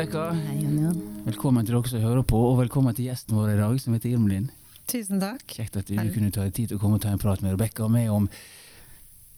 [0.00, 0.30] Rebekka.
[1.26, 4.14] Velkommen til dere som hører på, og velkommen til gjesten vår i dag, som heter
[4.14, 4.46] Irmelin.
[4.88, 5.42] Tusen takk.
[5.44, 6.06] Kjekt at du Hei.
[6.14, 8.08] kunne ta deg tid til å komme og ta en prat med Rebekka og meg
[8.08, 8.30] om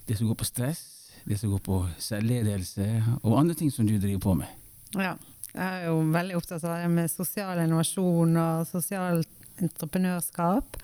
[0.07, 0.85] det som går på stress,
[1.27, 2.87] det som går på selvledelse,
[3.25, 4.55] og andre ting som du driver på med.
[4.95, 5.17] Ja,
[5.51, 10.79] jeg er jo veldig opptatt av det med sosial innovasjon og sosialt entreprenørskap,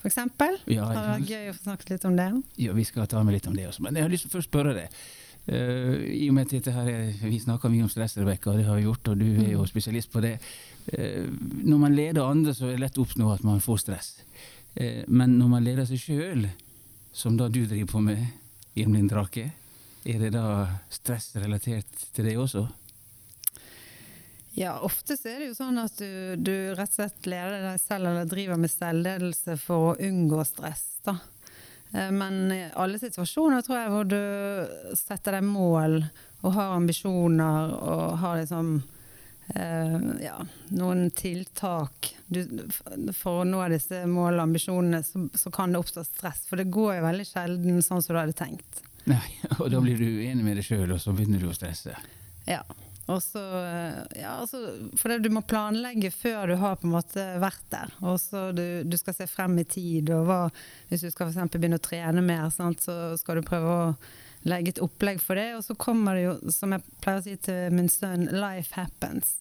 [0.00, 0.62] for eksempel.
[0.64, 2.32] Ja, Det hadde vært gøy å få snakket litt om det.
[2.56, 3.84] Ja, vi skal ta med litt om det også.
[3.84, 5.02] Men jeg har lyst til å først spørre deg.
[5.48, 8.60] Eh, I og med at dette her er, Vi snakker mye om stress, Rebekka, og
[8.60, 10.38] det har vi gjort, og du er jo spesialist på det.
[10.88, 11.28] Uh,
[11.68, 14.10] når man leder andre, så er det lett å oppnå at man får stress.
[14.78, 16.46] Uh, men når man leder seg sjøl,
[17.12, 18.24] som da du driver på med,
[18.78, 19.50] Irmelin Drake,
[20.08, 22.68] er det da stress relatert til det også?
[24.58, 27.82] Ja, ofte så er det jo sånn at du, du rett og slett leder deg
[27.82, 30.86] selv eller driver med selvledelse for å unngå stress.
[31.06, 31.18] da.
[31.92, 36.02] Eh, Men i alle situasjoner tror jeg hvor du setter deg mål
[36.46, 38.74] og har ambisjoner og har liksom
[39.54, 40.36] eh, ja,
[40.78, 42.44] noen tiltak du,
[43.16, 46.44] for å nå disse målene og ambisjonene, så, så kan det oppstå stress.
[46.48, 48.84] For det går jo veldig sjelden sånn som du hadde tenkt.
[49.08, 49.24] Nei,
[49.60, 51.96] og da blir du uenig med deg sjøl, og så begynner du å stresse.
[52.48, 52.60] Ja.
[53.08, 54.60] Og så, eh, ja, altså,
[55.00, 57.94] for det, du må planlegge før du har på en måte vært der.
[58.04, 60.12] Og så du, du skal se frem i tid.
[60.12, 60.40] Og hva,
[60.90, 63.92] hvis du skal for begynne å trene mer, sant, så skal du prøve å
[64.48, 65.50] legge et opplegg for det.
[65.56, 69.38] Og så kommer det jo, som jeg pleier å si til min sønn, 'life happens'.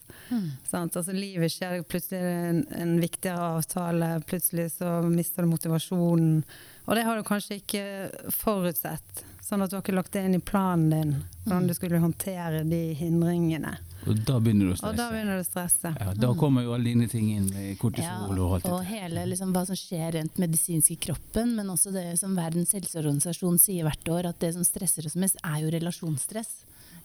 [0.67, 0.95] Sant?
[0.95, 6.44] Altså Livet skjer, plutselig er det en, en viktigere avtale, plutselig så mister du motivasjonen.
[6.88, 7.85] Og det har du kanskje ikke
[8.31, 9.25] forutsett.
[9.44, 11.13] Sånn at du har ikke lagt det inn i planen din,
[11.45, 13.78] hvordan du skulle håndtere de hindringene.
[14.08, 15.09] Og da begynner du å Og da stresse.
[15.13, 15.91] begynner du å stresse.
[16.00, 19.25] Ja, da kommer jo alle dine ting inn med Ja, og alt det og hele
[19.30, 23.88] liksom, hva som skjer rent medisinsk i kroppen, men også det som Verdens helseorganisasjon sier
[23.88, 26.52] hvert år, at det som stresser oss mest, er jo relasjonsstress.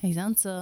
[0.02, 0.42] Ikke sant?
[0.42, 0.56] Så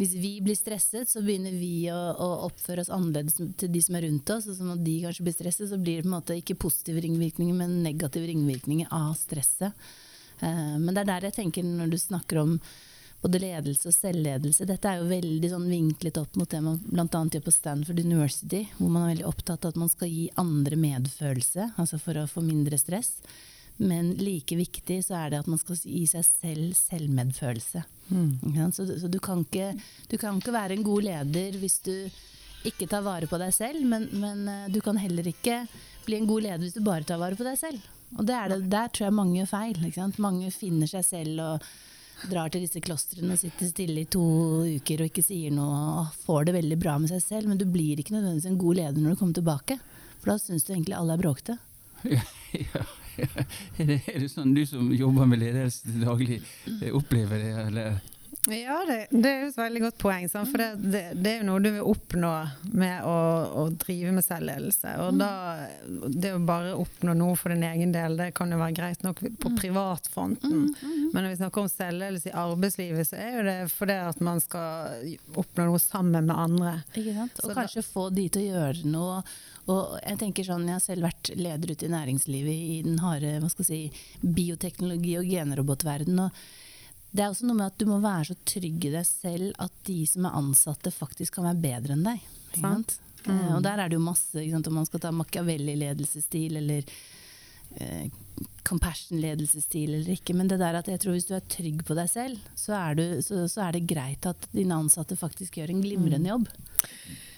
[0.00, 3.98] hvis vi blir stresset, så begynner vi å, å oppføre oss annerledes til de som
[3.98, 4.46] er rundt oss.
[4.48, 7.02] Og sånn når de kanskje blir stresset, så blir det på en måte ikke positive
[7.04, 9.90] ringvirkninger, men negative ringvirkninger av stresset.
[10.40, 12.54] Uh, men det er der jeg tenker når du snakker om
[13.20, 14.66] både ledelse og selvledelse.
[14.68, 17.04] Dette er jo veldig sånn vinklet opp mot det man bl.a.
[17.04, 20.78] gjør på Stanford University, hvor man er veldig opptatt av at man skal gi andre
[20.80, 23.18] medfølelse, altså for å få mindre stress.
[23.80, 27.84] Men like viktig så er det at man skal gi seg selv selvmedfølelse.
[28.10, 28.72] Mm.
[28.76, 29.70] Så, så du, kan ikke,
[30.10, 31.94] du kan ikke være en god leder hvis du
[32.68, 35.62] ikke tar vare på deg selv, men, men eh, du kan heller ikke
[36.04, 37.86] bli en god leder hvis du bare tar vare på deg selv.
[38.18, 40.12] Og det er det, der tror jeg mange gjør feil.
[40.20, 41.70] Mange finner seg selv og
[42.28, 44.24] drar til disse klostrene og sitter stille i to
[44.76, 47.66] uker og ikke sier noe og får det veldig bra med seg selv, men du
[47.70, 49.78] blir ikke nødvendigvis en god leder når du kommer tilbake.
[50.20, 51.56] For da syns du egentlig alle er bråkete.
[52.10, 52.24] Ja,
[52.56, 52.84] ja,
[53.20, 53.44] ja.
[53.76, 56.40] Er, det, er det sånn du som jobber med ledelse til daglig,
[56.80, 58.00] eh, opplever det, eller?
[58.48, 60.24] Ja, det, det er et veldig godt poeng.
[60.32, 60.48] Sant?
[60.48, 62.30] For det, det, det er jo noe du vil oppnå
[62.72, 63.16] med å,
[63.60, 64.94] å drive med selvledelse.
[65.04, 65.28] Og da,
[66.08, 69.20] det å bare oppnå noe for din egen del, det kan jo være greit nok
[69.42, 70.62] på privatfronten.
[71.12, 74.40] Men når vi snakker om selvledelse i arbeidslivet, så er jo det fordi at man
[74.40, 75.04] skal
[75.44, 76.74] oppnå noe sammen med andre.
[76.94, 77.36] Ikke sant?
[77.42, 79.20] Og Så da- kanskje få de til å gjøre noe.
[79.70, 83.36] Og jeg tenker sånn, jeg har selv vært leder ute i næringslivet i den harde
[83.44, 86.24] hva skal jeg si, bioteknologi- og genrobotverdenen.
[86.24, 86.69] Og
[87.10, 89.78] det er også noe med at du må være så trygg i deg selv at
[89.88, 92.26] de som er ansatte faktisk kan være bedre enn deg.
[93.26, 96.86] Eh, og der er det jo masse, om man skal ta Machiavelli-ledelsesstil eller
[97.76, 98.06] eh,
[98.66, 100.36] compassion-ledelsesstil eller ikke.
[100.38, 103.00] Men det der at jeg tror hvis du er trygg på deg selv, så er,
[103.00, 106.48] du, så, så er det greit at dine ansatte faktisk gjør en glimrende jobb.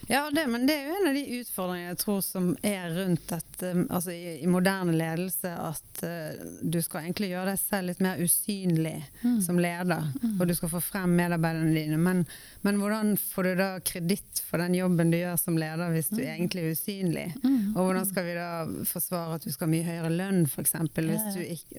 [0.07, 3.23] Ja, det, men det er jo en av de utfordringene jeg tror som er rundt
[3.29, 8.01] dette, altså i, i moderne ledelse, at uh, du skal egentlig gjøre deg selv litt
[8.03, 8.95] mer usynlig
[9.45, 11.99] som leder, og du skal få frem medarbeiderne dine.
[12.01, 12.23] Men,
[12.67, 16.19] men hvordan får du da kreditt for den jobben du gjør som leder hvis du
[16.23, 17.27] egentlig er usynlig?
[17.73, 18.49] Og hvordan skal vi da
[18.89, 20.75] forsvare at du skal ha mye høyere lønn, f.eks.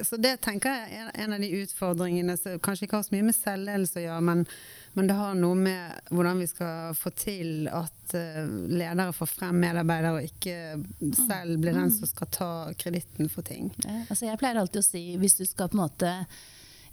[0.08, 3.28] Så det tenker jeg er en av de utfordringene som kanskje ikke har så mye
[3.28, 4.49] med selvledelse å gjøre, men
[4.94, 9.58] men det har noe med hvordan vi skal få til at eh, ledere får frem
[9.64, 13.73] medarbeidere, og ikke selv blir den som skal ta kreditten for ting.
[14.06, 16.12] Altså jeg pleier alltid å si hvis du skal på en måte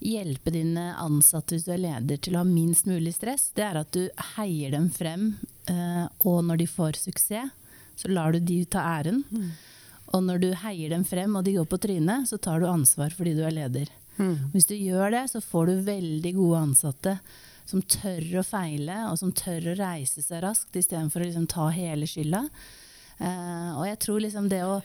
[0.02, 3.84] hjelpe dine ansatte hvis du er leder til å ha minst mulig stress, det er
[3.84, 5.36] at du heier dem frem,
[5.70, 7.54] eh, og når de får suksess,
[8.02, 9.22] så lar du de ta æren.
[10.12, 13.14] Og når du heier dem frem og de går på trynet, så tar du ansvar
[13.14, 13.92] fordi du er leder.
[14.54, 17.18] Hvis du gjør det, så får du veldig gode ansatte
[17.66, 21.70] som tør å feile, og som tør å reise seg raskt istedenfor å liksom ta
[21.72, 22.44] hele skylda.
[23.22, 24.82] Uh, og jeg tror liksom det å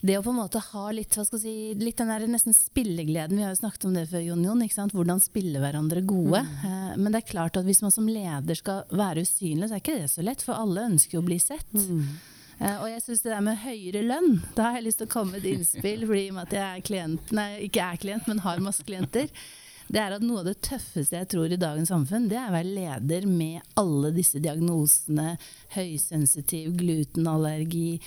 [0.00, 3.52] det å på en måte ha litt, si, litt den der nesten spillegleden Vi har
[3.52, 4.62] jo snakket om det før, Jon Jon.
[4.94, 6.40] Hvordan spille hverandre gode.
[6.40, 9.82] Eh, men det er klart at hvis man som leder skal være usynlig, så er
[9.82, 10.44] ikke det så lett.
[10.46, 11.68] For alle ønsker jo å bli sett.
[11.76, 12.29] Eh,
[12.82, 15.32] og jeg syns det der med høyere lønn, da har jeg lyst til å komme
[15.36, 16.06] med et innspill.
[16.06, 18.84] fordi i og med at jeg er klient, nei, ikke er klient, men har masse
[18.84, 19.28] klienter.
[19.90, 22.54] Det er at Noe av det tøffeste jeg tror i dagens samfunn, det er å
[22.54, 25.32] være leder med alle disse diagnosene.
[25.74, 27.98] Høysensitiv, glutenallergi,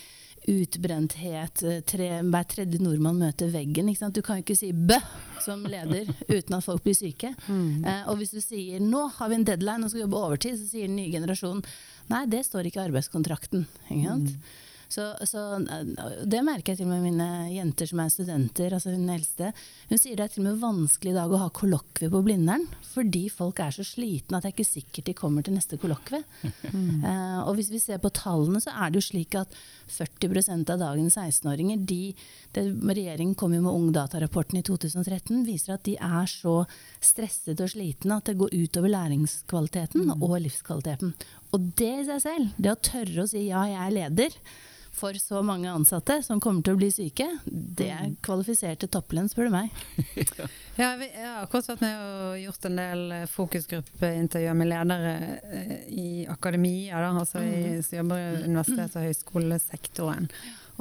[0.48, 1.64] utbrenthet.
[1.64, 3.90] eh, Tre, hver tredje nordmann møter veggen.
[3.92, 4.16] Ikke sant?
[4.16, 5.02] Du kan jo ikke si 'bø'
[5.44, 7.34] som leder uten at folk blir syke.
[7.50, 10.70] Eh, og hvis du sier 'nå har vi en deadline og skal jobbe overtid', så
[10.70, 11.64] sier den nye generasjonen
[12.10, 13.66] 'nei, det står ikke i arbeidskontrakten'.
[13.90, 14.38] Ikke sant?
[14.94, 15.86] Så, så eh,
[16.30, 18.76] Det merker jeg til og med mine jenter som er studenter.
[18.76, 19.52] altså Hun eldste.
[19.90, 22.68] Hun sier det er til og med vanskelig i dag å ha kollokvie på Blindern.
[22.94, 26.24] Fordi folk er så slitne at det er ikke sikkert de kommer til neste kollokvie.
[27.04, 29.52] Eh, og hvis vi ser på tallene, så er det jo slik at
[29.92, 32.14] 40% av dagens 16-åringer de,
[32.56, 32.64] det,
[32.94, 35.44] Regjeringen kom jo med Ungdata-rapporten i 2013.
[35.48, 36.64] Viser at de er så
[37.04, 41.14] stresset og slitne at det går utover læringskvaliteten og livskvaliteten.
[41.54, 44.38] Og det i seg selv, det å tørre å si ja, jeg er leder
[44.94, 49.30] for så mange ansatte som kommer til å bli syke, det er kvalifisert til topplønn,
[49.32, 49.74] spør du meg.
[50.74, 55.12] Ja, vi, har akkurat vært med og gjort en del eh, fokusgruppeintervjuer med ledere
[55.46, 60.32] eh, i akademia, da, altså i, som jobber i universitets- og høyskolesektoren.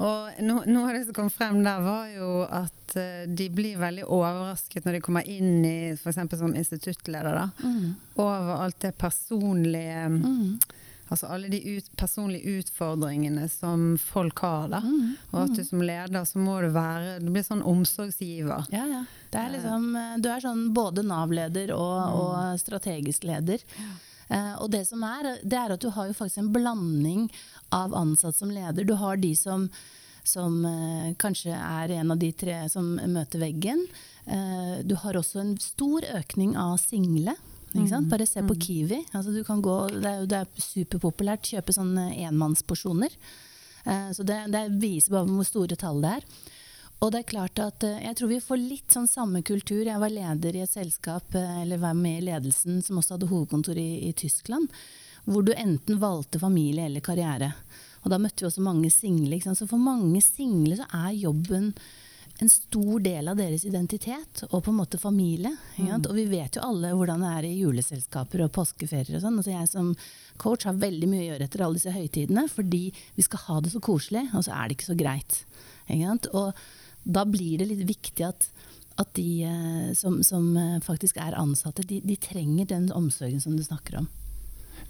[0.00, 3.80] Og no, noe av det som kom frem der, var jo at uh, de blir
[3.80, 6.22] veldig overrasket når de kommer inn i f.eks.
[6.38, 7.74] som instituttleder, da,
[8.16, 10.58] over alt det personlige Mm.
[11.12, 14.78] Altså alle de ut, personlige utfordringene som folk har, da.
[14.80, 15.10] Mm.
[15.32, 18.70] Og at du som leder så må du være Du blir sånn omsorgsgiver.
[18.72, 19.02] Ja, ja.
[19.32, 23.60] Det er liksom, eh, du er sånn både Nav-leder og, og strategisk leder.
[24.32, 27.26] Uh, og det som er, det er at du har jo faktisk en blanding
[27.72, 28.84] av ansatte som leder.
[28.84, 29.68] Du har de som,
[30.24, 33.86] som eh, kanskje er en av de tre som møter veggen.
[34.26, 37.36] Eh, du har også en stor økning av single.
[37.72, 38.10] Ikke sant?
[38.12, 38.98] Bare se på Kiwi.
[39.16, 43.14] Altså, du kan gå, det, er, det er superpopulært å kjøpe sånne enmannsporsjoner.
[43.88, 46.26] Eh, så det, det viser bare hvor store tall det er.
[47.02, 49.80] Og det er klart at jeg tror vi får litt sånn samme kultur.
[49.88, 53.80] Jeg var leder i et selskap, eller var med i ledelsen, som også hadde hovedkontor
[53.80, 54.70] i, i Tyskland.
[55.24, 57.52] Hvor du enten valgte familie eller karriere.
[58.02, 59.38] Og da møtte vi også mange single.
[59.54, 61.72] Så for mange single så er jobben
[62.42, 65.52] en stor del av deres identitet, og på en måte familie.
[65.76, 66.08] Sant?
[66.10, 69.38] Og vi vet jo alle hvordan det er i juleselskaper og påskeferier og sånn.
[69.38, 69.92] Altså jeg som
[70.42, 72.84] coach har veldig mye å gjøre etter alle disse høytidene, fordi
[73.14, 75.38] vi skal ha det så koselig, og så er det ikke så greit.
[75.86, 76.16] Ikke?
[76.32, 78.48] Og da blir det litt viktig at,
[79.02, 83.54] at de eh, som, som eh, faktisk er ansatte, de, de trenger den omsorgen som
[83.58, 84.10] du snakker om.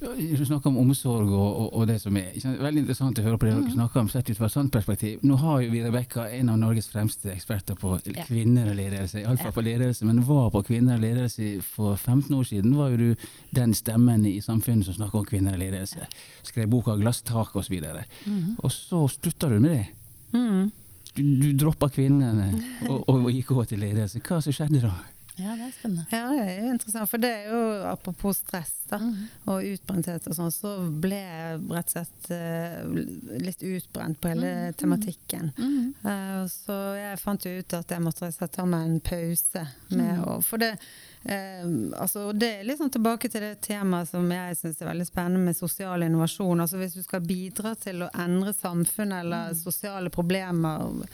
[0.02, 2.32] Du snakker om omsorg og, og, og det som er.
[2.34, 3.62] Veldig interessant å høre på det Mm.
[3.62, 5.20] dere snakker om sett ut fra et sånt perspektiv.
[5.22, 8.24] Nå har jo vi Rebekka en av Norges fremste eksperter på Ja.
[8.26, 9.52] kvinner og ledelse, iallfall Ja.
[9.52, 12.74] på ledelse, men var på kvinner og ledelse for 15 år siden.
[12.76, 13.16] var jo du
[13.54, 16.06] den stemmen i samfunnet som snakker om kvinner og ledelse.
[16.42, 17.72] Skrev boka 'Glasstak' osv.
[17.72, 18.56] Og, mm.
[18.58, 19.86] og så slutta du med det.
[20.32, 20.72] Mm.
[21.14, 24.18] Du, du droppa kvinnene og, og gikk over til ledelse.
[24.20, 24.92] Hva som skjedde da?
[25.40, 26.04] Ja, det er spennende.
[26.12, 27.08] Ja, det er jo interessant.
[27.10, 29.28] For det er jo apropos stress da, Mhm.
[29.48, 34.72] og utbrenthet og sånn, så ble jeg rett og slett uh, litt utbrent på hele
[34.76, 35.52] tematikken.
[35.56, 36.42] Mm -hmm.
[36.42, 40.18] uh, så jeg fant jo ut at jeg måtte sette av meg en pause med
[40.18, 40.24] Mm.
[40.24, 40.78] å For det
[41.24, 41.64] eh,
[41.96, 45.38] altså, det er litt sånn tilbake til det temaet som jeg syns er veldig spennende
[45.44, 46.60] med sosial innovasjon.
[46.60, 51.06] Altså hvis du skal bidra til å endre samfunnet eller sosiale problemer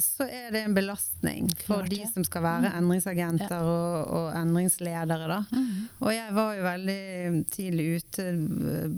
[0.00, 5.26] så er det en belastning for Klart de som skal være endringsagenter og, og endringsledere.
[5.30, 5.40] Da.
[5.50, 5.82] Mhm.
[6.04, 8.96] Og jeg var jo veldig tidlig ute eh,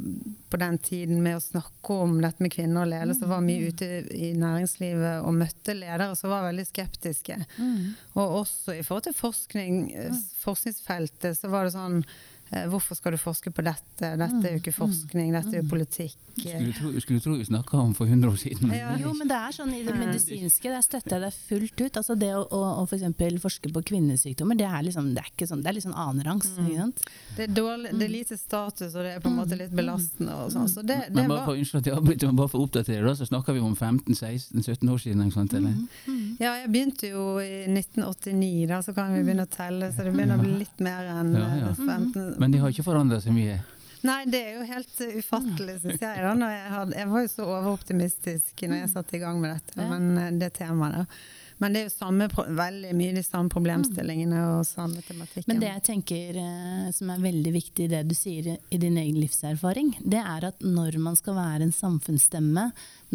[0.53, 3.29] på den tiden med å snakke om dette med kvinner og ledelse.
[3.31, 7.41] Var mye ute i næringslivet og møtte ledere som var veldig skeptiske.
[7.57, 7.91] Mhm.
[8.21, 13.17] Og også i forhold til forskning, eh, forskningsfeltet, så var det sånn eh, Hvorfor skal
[13.17, 14.13] du forske på dette?
[14.21, 16.15] Dette er jo ikke forskning, dette er jo politikk.
[16.37, 18.69] Skulle tro, skulle tro vi snakka om for 100 år siden.
[18.69, 18.93] men Ja.
[19.01, 21.97] Jo, men det er sånn i det medisinske, der støtter jeg deg fullt ut.
[21.97, 25.49] Altså det å, å, å for forske på kvinnesykdommer, det er liksom, det er ikke
[25.49, 26.53] sånn, det er litt sånn annenrangs.
[26.59, 26.93] Mm.
[27.37, 30.37] Det det er lite status, og det er på en måte litt belastende.
[30.45, 30.69] Og sånn.
[30.71, 32.69] Så det, det Men bare var, for, unnskyld at jeg avbryter, men bare for å
[32.69, 35.25] oppdatere, da, så snakker vi om 15-16-17 år siden.
[35.35, 35.75] Sant, eller?
[36.43, 39.91] ja, jeg begynte jo i 1989, da, så kan vi begynne å telle.
[39.95, 41.73] Så det begynner å bli litt mer enn Ja, ja.
[41.73, 43.59] eh, 15 Men de har ikke forandra så mye.
[44.07, 46.21] Nei, det er jo helt ufattelig, syns jeg.
[46.23, 46.35] da.
[46.39, 49.89] Når jeg, hadde, jeg var jo så overoptimistisk når jeg satte i gang med dette,
[49.91, 51.01] men uh, det temaet.
[51.01, 51.07] da.
[51.59, 55.47] Men det er jo samme, veldig mye de samme problemstillingene og samme tematikken.
[55.49, 58.99] Men det jeg tenker eh, som er veldig viktig i det du sier i- din
[59.01, 62.67] egen livserfaring, det er at når man skal være en samfunnsstemme,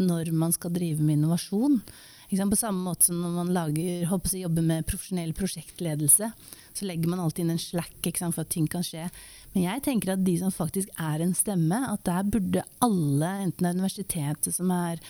[0.02, 1.84] når man skal drive med innovasjon,
[2.32, 6.32] På samme måte som når man lager, håper jobber med profesjonell prosjektledelse,
[6.78, 9.10] så legger man alltid inn en slack sant, for at ting kan skje.
[9.54, 13.66] Men jeg tenker at de som faktisk er en stemme, at der burde alle, enten
[13.66, 15.02] det er universitetet som er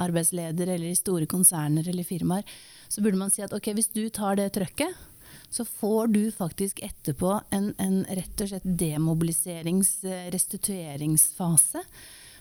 [0.00, 2.46] arbeidsleder, eller i store konserner eller firmaer,
[2.88, 5.06] så burde man si at ok, hvis du tar det trøkket,
[5.50, 9.98] så får du faktisk etterpå en, en rett og slett demobiliserings-,
[10.30, 11.82] restitueringsfase.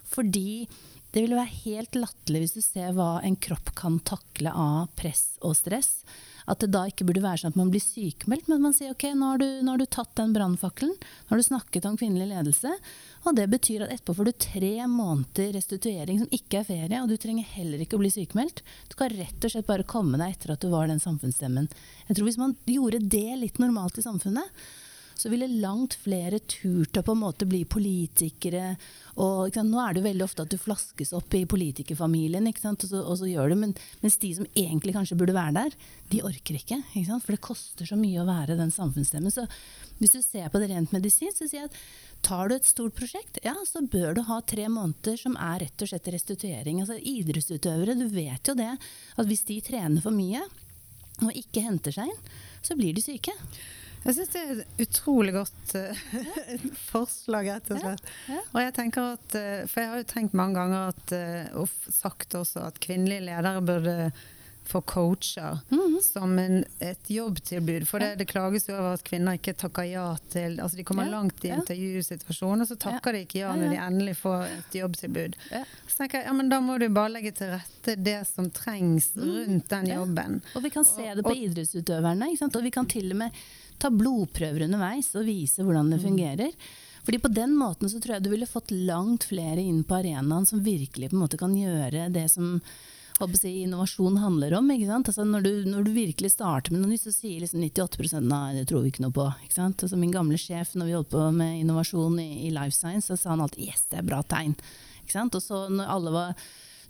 [0.10, 0.68] Fordi
[1.10, 5.40] det vil være helt latterlig hvis du ser hva en kropp kan takle av press
[5.42, 6.04] og stress.
[6.50, 9.06] At det da ikke burde være sånn at man blir sykemeldt, men man sier ok,
[9.14, 12.32] nå har du, nå har du tatt den brannfakkelen, nå har du snakket om kvinnelig
[12.32, 12.74] ledelse,
[13.28, 17.12] og det betyr at etterpå får du tre måneder restituering som ikke er ferie, og
[17.12, 18.64] du trenger heller ikke å bli sykemeldt.
[18.90, 21.70] Du skal rett og slett bare komme deg etter at du var den samfunnsstemmen.
[22.08, 24.62] Jeg tror Hvis man gjorde det litt normalt i samfunnet,
[25.20, 28.76] så ville langt flere turt å på en måte bli politikere.
[29.20, 33.16] Og, Nå er det veldig ofte at du flaskes opp i politikerfamilien, og så, og,
[33.20, 35.76] så, gjør du, men, mens de som egentlig kanskje burde være der,
[36.14, 36.80] de orker ikke.
[36.96, 39.34] ikke For det koster så mye å være den samfunnsstemmen.
[39.34, 39.44] Så
[40.00, 41.82] hvis du ser på det rent medisin, så sier jeg at
[42.24, 45.84] tar du et stort prosjekt, ja, så bør du ha tre måneder som er rett
[45.84, 46.80] og slett restituering.
[46.84, 50.46] Altså Idrettsutøvere, du vet jo det, at hvis de trener for mye
[51.20, 52.34] og ikke henter seg inn,
[52.64, 53.36] så blir de syke.
[54.06, 56.04] Jeg syns det er et utrolig godt uh,
[56.92, 58.12] forslag, rett og slett.
[58.30, 58.42] Ja, ja.
[58.54, 61.94] Og jeg tenker at, uh, For jeg har jo tenkt mange ganger at, uh, og
[61.94, 64.12] sagt også at kvinnelige ledere burde
[64.70, 66.14] få coacher mm -hmm.
[66.14, 67.88] som en, et jobbtilbud.
[67.88, 71.06] For det, det, klages jo over at kvinner ikke takker ja til altså De kommer
[71.06, 74.76] ja, langt i intervjusituasjonen, og så takker de ikke ja når de endelig får et
[74.76, 75.34] jobbtilbud.
[75.88, 79.16] Så tenker jeg ja, men da må du bare legge til rette det som trengs
[79.16, 79.30] mhm.
[79.30, 80.42] rundt den jobben.
[80.56, 83.32] Og vi kan se det på og, idrettsutøverne, og vi kan til og med
[83.80, 86.06] ta blodprøver underveis og vise hvordan det mm.
[86.06, 86.70] fungerer.
[87.06, 90.46] Fordi På den måten så tror jeg du ville fått langt flere inn på arenaen
[90.46, 92.60] som virkelig på en måte kan gjøre det som
[93.36, 94.70] si, innovasjon handler om.
[94.72, 98.54] Altså når, du, når, du, virkelig starter med noe nytt, så sier liksom 98% nei,
[98.56, 99.26] det tror vi ikke noe på.
[99.58, 103.18] Altså min gamle sjef når vi holdt på med innovasjon i, i Life Science, så
[103.18, 104.56] sa han alltid 'yes, det er bra tegn'.
[105.34, 106.34] Og så når alle var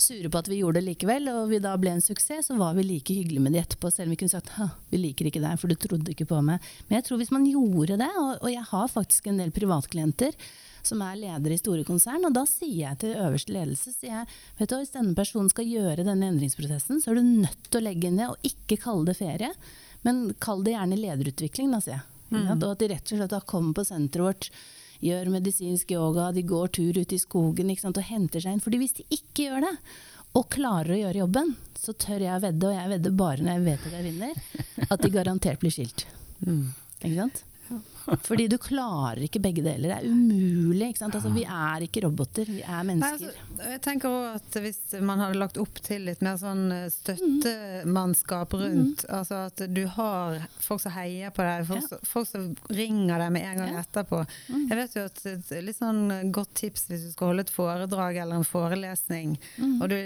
[0.01, 2.77] sure på at vi gjorde det likevel, og vi da ble en suksess, så var
[2.77, 4.51] vi like hyggelige med de etterpå, selv om vi kunne sagt
[4.91, 6.63] vi liker ikke deg, for du trodde ikke på meg.
[6.88, 10.36] Men jeg tror hvis man gjorde det, og, og jeg har faktisk en del privatklienter
[10.86, 14.29] som er ledere i store konsern, og da sier jeg til øverste ledelse sier jeg,
[14.62, 17.86] vet du, hvis denne personen skal gjøre denne endringsprosessen, så er du nødt til å
[17.86, 19.51] legge inn det, og ikke kalle det ferie,
[20.08, 22.08] men kall det gjerne lederutvikling, da, sier jeg.
[22.29, 22.44] Mm.
[22.46, 24.51] Og at de rett og slett da kommer på senteret vårt
[25.03, 28.63] gjør medisinsk yoga, de går tur ut i skogen sant, og henter seg inn.
[28.63, 29.75] Fordi hvis de ikke gjør det,
[30.38, 33.65] og klarer å gjøre jobben, så tør jeg vedde, og jeg vedder bare når jeg
[33.65, 34.41] vet at jeg vinner,
[34.94, 36.06] at de garantert blir skilt.
[36.46, 36.68] Mm.
[37.00, 37.44] Ikke sant?
[38.30, 39.89] Fordi du klarer ikke begge deler.
[39.89, 40.89] Det er umulig.
[41.06, 43.25] Altså, vi er ikke roboter, vi er mennesker.
[43.25, 46.66] Nei, altså, jeg tenker også at Hvis man hadde lagt opp til litt mer sånn
[46.74, 49.13] eh, støttemannskap rundt, mm.
[49.20, 52.00] altså at du har folk som heier på deg, folk, ja.
[52.13, 53.84] folk som ringer deg med en gang ja.
[53.86, 54.22] etterpå.
[54.50, 54.66] Mm.
[54.72, 58.22] Jeg vet jo at et litt sånn godt tips hvis du skal holde et foredrag
[58.24, 59.75] eller en forelesning, mm.
[59.80, 60.00] og du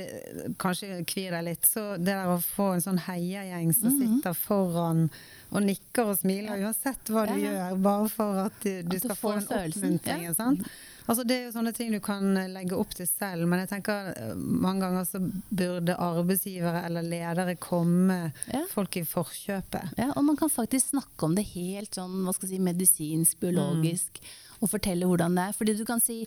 [0.62, 4.02] kanskje kvir deg litt, så det der å få en sånn heiagjeng som mm.
[4.02, 5.08] sitter foran
[5.54, 9.00] og nikker og smiler uansett hva du gjør, bare for at du, du, at du
[9.04, 10.36] skal få den oppmuntringen.
[10.38, 10.66] sant?
[11.04, 13.72] Altså, det er jo sånne ting du kan eh, legge opp til selv, men jeg
[13.74, 15.20] tenker eh, mange ganger så
[15.52, 18.64] burde arbeidsgivere eller ledere komme ja.
[18.72, 19.98] folk i forkjøpet.
[20.00, 23.40] Ja, og man kan faktisk snakke om det helt sånn hva skal jeg si, medisinsk,
[23.44, 24.60] biologisk, mm.
[24.62, 25.58] og fortelle hvordan det er.
[25.60, 26.22] Fordi du kan si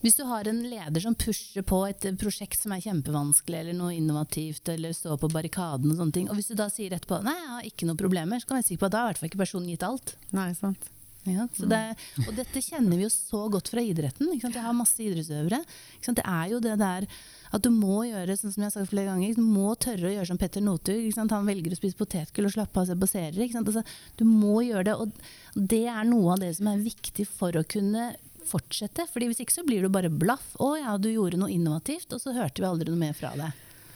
[0.00, 3.96] hvis du har en leder som pusher på et prosjekt som er kjempevanskelig, eller noe
[3.96, 7.36] innovativt, eller står på barrikaden og sånne ting, og hvis du da sier etterpå nei,
[7.36, 9.12] jeg har ikke noen problemer, så kan jeg være sikker på at da har i
[9.12, 10.16] hvert fall ikke personen gitt alt.
[10.36, 10.88] Nei, sant.
[11.28, 11.80] Ja, det,
[12.24, 14.30] og dette kjenner vi jo så godt fra idretten.
[14.32, 14.56] Ikke sant?
[14.56, 15.58] Jeg har masse idrettsøvere.
[16.06, 17.06] Det er jo det der
[17.50, 20.12] at du må gjøre sånn som jeg har sagt flere ganger, du må tørre å
[20.14, 21.10] gjøre som Petter Northug.
[21.18, 23.56] Han velger å spise potetgull og slappe av seg på serier.
[23.58, 23.82] Altså,
[24.16, 24.96] du må gjøre det.
[24.96, 28.12] Og det er noe av det som er viktig for å kunne
[28.50, 29.06] fortsette.
[29.12, 30.54] fordi Hvis ikke så blir det bare blaff.
[30.58, 33.52] 'Å ja, du gjorde noe innovativt', og så hørte vi aldri noe mer fra det.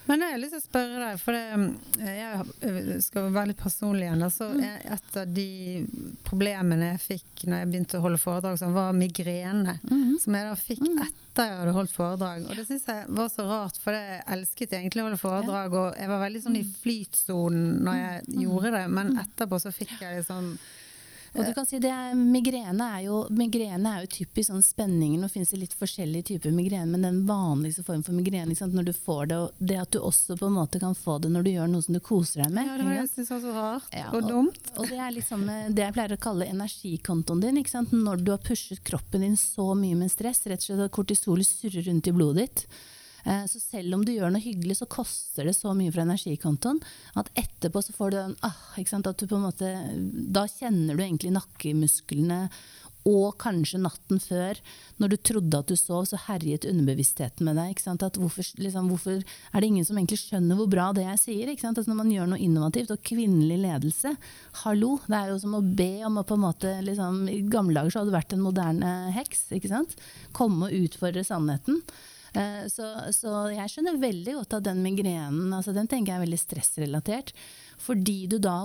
[0.06, 4.04] Men jeg har lyst til å spørre deg, for det, jeg skal være litt personlig
[4.04, 4.24] igjen.
[4.26, 4.64] Altså, mm.
[4.92, 5.46] et av de
[6.28, 9.78] problemene jeg fikk når jeg begynte å holde foredrag, som var migrene.
[9.88, 10.18] Mm.
[10.20, 11.00] Som jeg da fikk mm.
[11.06, 12.44] etter jeg hadde holdt foredrag.
[12.44, 15.80] Og det syns jeg var så rart, for jeg elsket egentlig å holde foredrag.
[15.80, 16.78] Og jeg var veldig sånn i mm.
[16.84, 18.40] flytsonen når jeg mm.
[18.44, 20.52] gjorde det, men etterpå så fikk jeg liksom
[21.34, 25.22] og du kan si det er, migrene, er jo, migrene er jo typisk sånn spenningen.
[25.22, 28.92] Nå finnes det litt forskjellige typer migrene, men den vanligste form for migrene når du
[28.94, 31.50] får det, og det at du også på en måte kan få det når du
[31.54, 32.70] gjør noe som du koser deg med.
[32.70, 34.72] Ja, det var jeg så rart ja, og, dumt.
[34.76, 37.62] Og, det er liksom det jeg pleier å kalle energikontoen din.
[38.04, 41.48] Når du har pushet kroppen din så mye med stress, rett og slett at kortisolet
[41.48, 42.66] surrer rundt i blodet ditt
[43.24, 46.80] så selv om du gjør noe hyggelig, så koster det så mye fra energikontoen
[47.20, 49.08] at etterpå så får du den ah, ikke sant?
[49.08, 49.70] At du på en måte
[50.34, 52.42] Da kjenner du egentlig nakkemusklene
[53.04, 54.58] og kanskje natten før,
[55.00, 57.82] når du trodde at du sov, så herjet underbevisstheten med deg.
[58.16, 61.52] Hvorfor, liksom, hvorfor, er det ingen som egentlig skjønner hvor bra det jeg sier?
[61.52, 64.14] Altså når man gjør noe innovativt, og kvinnelig ledelse,
[64.62, 67.76] hallo, det er jo som å be om å på en måte liksom, I gamle
[67.76, 69.46] dager så hadde du vært en moderne heks.
[69.58, 69.96] ikke sant?
[70.32, 71.82] Komme og utfordre sannheten.
[72.34, 76.24] Eh, så, så, jeg skjønner veldig godt at den migrenen altså den tenker jeg er
[76.26, 77.30] veldig stressrelatert.
[77.84, 78.56] Fordi du da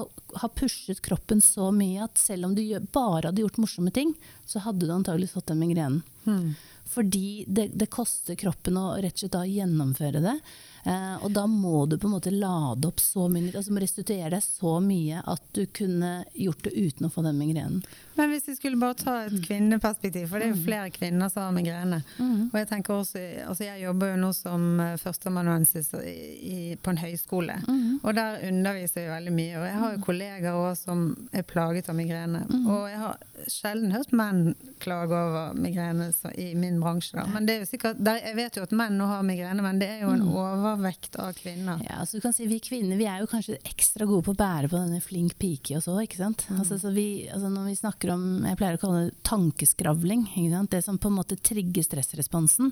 [0.41, 4.13] har pushet kroppen så mye at selv om du bare hadde gjort morsomme ting,
[4.47, 6.03] så hadde du antageligvis fått den migrenen.
[6.25, 6.53] Hmm.
[6.89, 10.35] Fordi det, det, koster kroppen å rett og slett da gjennomføre det.
[10.83, 14.31] Eh, og da må du på en måte lade opp så mye, altså må restituere
[14.35, 17.83] deg så mye at du kunne gjort det uten å få den migrenen.
[18.19, 19.43] Men hvis vi skulle bare ta et mm.
[19.45, 20.65] kvinneperspektiv, for det er jo mm.
[20.65, 22.01] flere kvinner som har migrene.
[22.17, 22.49] Mm.
[22.49, 27.61] Og jeg tenker også, altså jeg jobber jo nå som eh, førsteamanuensis på en høyskole,
[27.63, 28.01] mm.
[28.03, 29.55] og der underviser jeg veldig mye.
[29.59, 32.45] Og jeg har jo kolleger kollegaer også som er plaget av migrene.
[32.49, 32.67] Mm.
[32.67, 33.17] Og jeg har
[33.47, 37.17] sjelden hørt menn klage over migrene i min bransje.
[37.17, 37.25] Da.
[37.33, 39.79] Men det er jo sikkert, der, jeg vet jo at menn nå har migrene, men
[39.79, 41.81] det er jo en over overvekt av kvinner.
[41.85, 44.39] Ja, altså du kan si Vi kvinner vi er jo kanskje ekstra gode på å
[44.39, 45.97] bære på denne flink pike og så.
[46.03, 46.45] ikke sant?
[46.49, 46.61] Mm.
[46.63, 50.27] Altså, vi, altså når vi snakker om jeg pleier å kalle det tankeskravling,
[50.69, 52.71] det som på en måte trigger stressresponsen,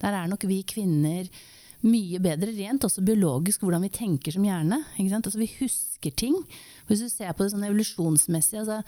[0.00, 1.30] der er nok vi kvinner
[1.80, 4.82] mye bedre rent, også biologisk, hvordan vi tenker som hjerne.
[5.00, 6.36] Altså, vi husker ting.
[6.88, 8.82] Hvis du ser på det sånn evolusjonsmessig altså,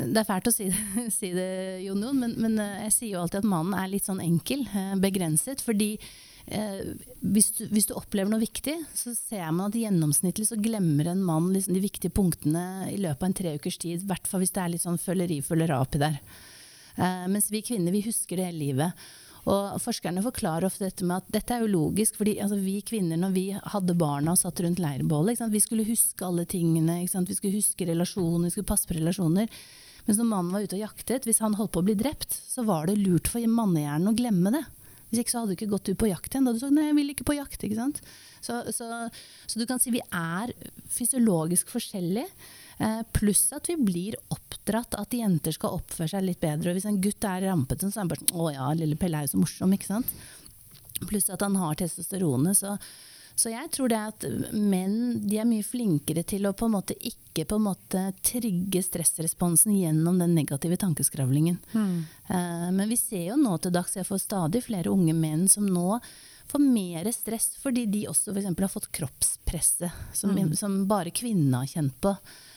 [0.00, 1.50] det er fælt å si det, si det
[1.84, 4.64] Jon Jon, men, men, eh, jeg sier jo alltid at mannen er litt sånn enkel,
[4.70, 5.64] eh, begrenset.
[5.64, 5.96] fordi
[6.46, 11.10] eh, hvis, du, hvis, du, opplever noe viktig, så ser man at gjennomsnittlig så glemmer
[11.12, 14.04] en mann liksom de viktige punktene i løpet av en tre ukers tid.
[14.04, 16.20] I hvert fall hvis det er litt sånn føleri, følera oppi der.
[16.96, 19.10] Eh, mens vi kvinner, vi husker det hele livet.
[19.48, 23.20] Og forskerne forklarer ofte dette med at dette er jo logisk, fordi altså, vi kvinner
[23.20, 27.56] når vi hadde barna og satt rundt leirbålet, vi skulle huske alle tingene, vi skulle
[27.56, 29.48] huske relasjoner, vi skulle passe på relasjoner.
[30.06, 32.64] Mens når mannen var ute og jaktet, hvis han holdt på å bli drept, så
[32.68, 34.64] var det lurt for mannehjernen å glemme det.
[35.10, 36.46] Hvis ikke så hadde du ikke gått ut på jakt igjen.
[36.46, 37.64] Da hadde du sagt nei, jeg vil ikke på jakt.
[37.66, 38.00] ikke sant?
[38.40, 38.88] Så, så,
[39.50, 40.52] så du kan si vi er
[40.94, 42.28] fysiologisk forskjellige.
[42.80, 46.70] Eh, pluss at vi blir oppdratt at jenter skal oppføre seg litt bedre.
[46.70, 49.20] Og hvis en gutt er rampete, så er han bare sånn Å ja, lille Pelle
[49.20, 50.14] er jo så morsom, ikke sant.
[51.02, 52.60] Pluss at han har testosteronet.
[52.62, 52.76] Så,
[53.40, 56.96] så jeg tror det at menn de er mye flinkere til å på en måte
[56.96, 61.56] ikke på en måte trigge stressresponsen gjennom den negative tankeskravlingen.
[61.72, 61.94] Mm.
[62.28, 65.64] Uh, men vi ser jo nå til dags, jeg får stadig flere unge menn som
[65.64, 66.00] nå
[66.50, 68.50] får mer stress fordi de også f.eks.
[68.50, 70.56] har fått kroppspresset, som, mm.
[70.58, 72.12] som bare kvinnene har kjent på.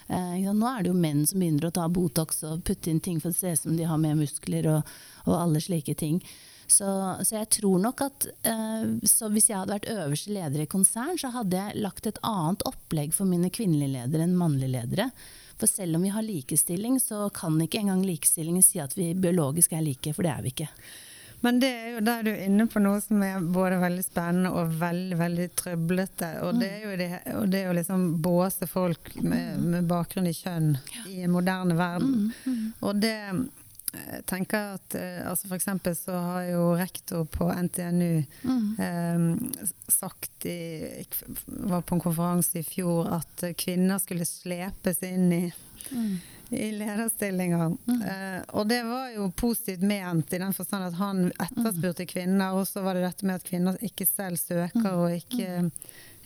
[0.09, 3.23] Uh, nå er det jo menn som begynner å ta Botox og putte inn ting
[3.23, 4.97] for å se ut som de har mer muskler og,
[5.29, 6.19] og alle slike ting.
[6.67, 6.87] Så,
[7.21, 11.33] så, jeg tror nok at uh, hvis jeg hadde vært øverste leder i konsern, så
[11.35, 15.09] hadde jeg lagt et annet opplegg for mine kvinnelige ledere enn mannlige ledere.
[15.59, 19.75] For selv om vi har likestilling, så kan ikke engang likestillingen si at vi biologisk
[19.75, 20.69] er like, for det er vi ikke.
[21.43, 24.51] Men det er jo der du er inne på noe som er både veldig spennende
[24.55, 26.29] og veldig veldig trøblete.
[26.47, 30.35] Og det er jo det, og det å liksom båse folk med, med bakgrunn i
[30.37, 30.69] kjønn
[31.11, 32.29] i en moderne verden.
[32.31, 32.69] Mm, mm.
[32.87, 33.17] Og det
[33.93, 38.67] jeg tenker at eh, altså For eksempel så har jo rektor på NTNU mm.
[38.81, 41.05] eh, sagt i,
[41.45, 45.43] var på en konferanse i fjor at kvinner skulle slepes inn i,
[45.91, 46.13] mm.
[46.49, 47.75] i lederstillinger.
[47.85, 47.99] Mm.
[48.01, 52.65] Eh, og det var jo positivt ment i den forstand at han etterspurte kvinner, og
[52.69, 54.97] så var det dette med at kvinner ikke selv søker mm.
[54.97, 55.71] og ikke mm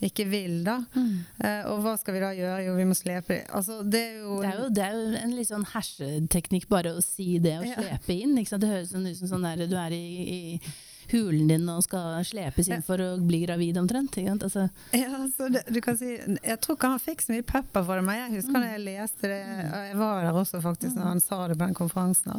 [0.03, 0.77] ikke vil, da.
[0.93, 1.13] Mm.
[1.41, 2.57] Uh, og hva skal vi da gjøre?
[2.67, 5.37] Jo, vi må slepe altså, det, er jo det, er jo, det er jo en
[5.37, 8.27] litt sånn herseteknikk bare å si det og slepe ja.
[8.27, 8.37] inn.
[8.37, 10.05] Det høres sånn ut som sånn der, du er i,
[10.37, 10.69] i,
[11.07, 14.17] hulen din og skal slepes inn for å bli gravid omtrent.
[14.19, 14.67] Altså.
[14.91, 15.21] Ja,
[15.53, 18.19] det, du kan si, jeg tror ikke han fikk så mye pepper for det, men
[18.19, 18.59] jeg husker mm.
[18.59, 21.63] da jeg leste det, og jeg var der også faktisk når han sa det på
[21.63, 22.35] den konferansen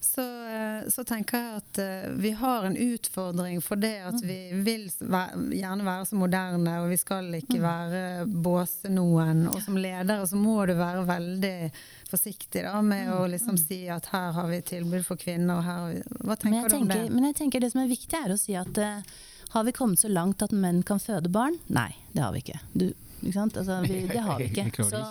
[0.00, 4.38] så, eh, så, tenker jeg at uh, vi har en utfordring for det at vi
[4.52, 7.64] vil gjerne være så moderne, og vi skal ikke mm.
[7.64, 9.46] være båse noen.
[9.50, 11.54] Og som ledere så må du være veldig
[12.10, 13.30] forsiktig da, med å mm.
[13.34, 15.58] liksom si at her har vi tilbud for kvinner.
[15.58, 17.00] og her Hva tenker du om det?
[17.10, 19.16] Men jeg tenker det som er viktig, er å si at uh,
[19.56, 21.58] har vi kommet så langt at menn kan føde barn?
[21.72, 22.60] Nei, det har vi ikke.
[22.74, 22.88] Du,
[23.22, 24.70] ikke altså, vi, det har vi ikke.
[24.90, 25.02] Så,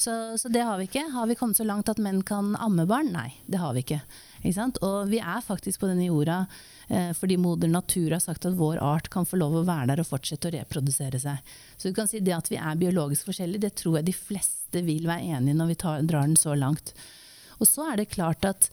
[0.00, 1.04] så, så, det har vi ikke.
[1.12, 3.12] Har vi kommet så langt at menn kan amme barn?
[3.14, 4.00] Nei, det har vi ikke.
[4.80, 6.44] Og vi er faktisk på denne jorda
[6.88, 10.02] eh, fordi moder natur har sagt at vår art kan få lov å være der
[10.02, 11.52] og fortsette å reprodusere seg.
[11.76, 14.84] Så du kan si det at vi er biologisk forskjellige, det tror jeg de fleste
[14.86, 16.94] vil være enig i når vi tar, drar den så langt.
[17.60, 18.70] Og så er det klart at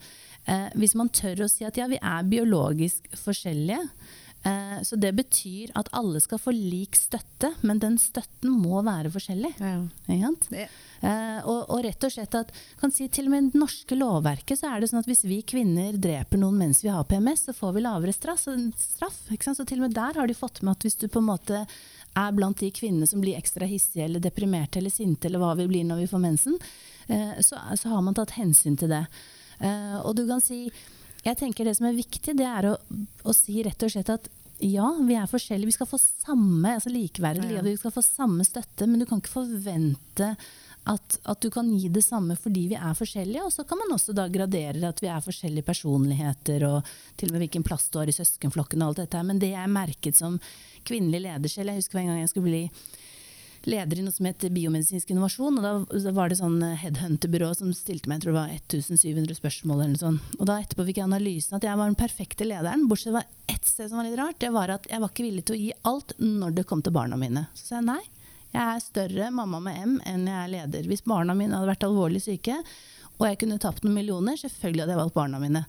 [0.47, 3.83] eh, hvis man tør å si at ja, vi er biologisk forskjellige,
[4.85, 9.53] så det betyr at alle skal få lik støtte, men den støtten må være forskjellig.
[9.59, 10.29] Ja.
[11.01, 13.97] Eh, og, og rett og slett at kan si Til og med i det norske
[13.97, 17.47] lovverket så er det sånn at hvis vi kvinner dreper noen mens vi har PMS,
[17.49, 18.47] så får vi lavere straff.
[18.47, 21.63] Så til og med der har de fått med at hvis du på en måte
[22.17, 25.67] er blant de kvinnene som blir ekstra hissige eller deprimerte eller sinte eller hva vi
[25.69, 26.57] blir når vi får mensen,
[27.07, 29.05] eh, så, så har man tatt hensyn til det.
[29.59, 30.65] Eh, og du kan si
[31.27, 32.75] Jeg tenker det som er viktig, det er å,
[33.27, 34.29] å si rett og slett at
[34.63, 35.69] ja, vi er forskjellige.
[35.69, 37.59] Vi skal få samme altså likeverdig Ja.
[37.59, 37.65] ja.
[37.65, 40.31] vi skal få samme støtte, men du kan ikke forvente
[40.87, 43.43] at, at du kan gi det samme fordi vi er forskjellige.
[43.45, 47.35] Og så kan man også da gradere at vi er forskjellige personligheter, og til og
[47.35, 49.27] med hvilken plass du har i søskenflokken og alt dette her.
[49.27, 50.39] Men det jeg merket som
[50.87, 52.63] kvinnelig ledersjel jeg husker en gang jeg skulle bli
[53.67, 55.59] leder i noe som het biomedisinsk innovasjon.
[55.59, 59.81] og Da, var det sånn headhunterbyrå som stilte meg jeg tror det var 1700 spørsmål.
[59.81, 60.35] eller noe sånt.
[60.39, 62.87] Og da etterpå fikk jeg analysen at jeg var den perfekte lederen.
[62.87, 64.39] Bortsett fra ett sted som var litt rart.
[64.39, 66.95] Det var at jeg var ikke villig til å gi alt når det kom til
[66.95, 67.47] barna mine.
[67.53, 68.03] Så sa jeg nei.
[68.53, 70.87] Jeg er større mamma med M enn jeg er leder.
[70.87, 72.55] Hvis barna mine hadde vært alvorlig syke,
[73.17, 75.65] og jeg kunne tapt noen millioner, selvfølgelig hadde jeg valgt barna mine.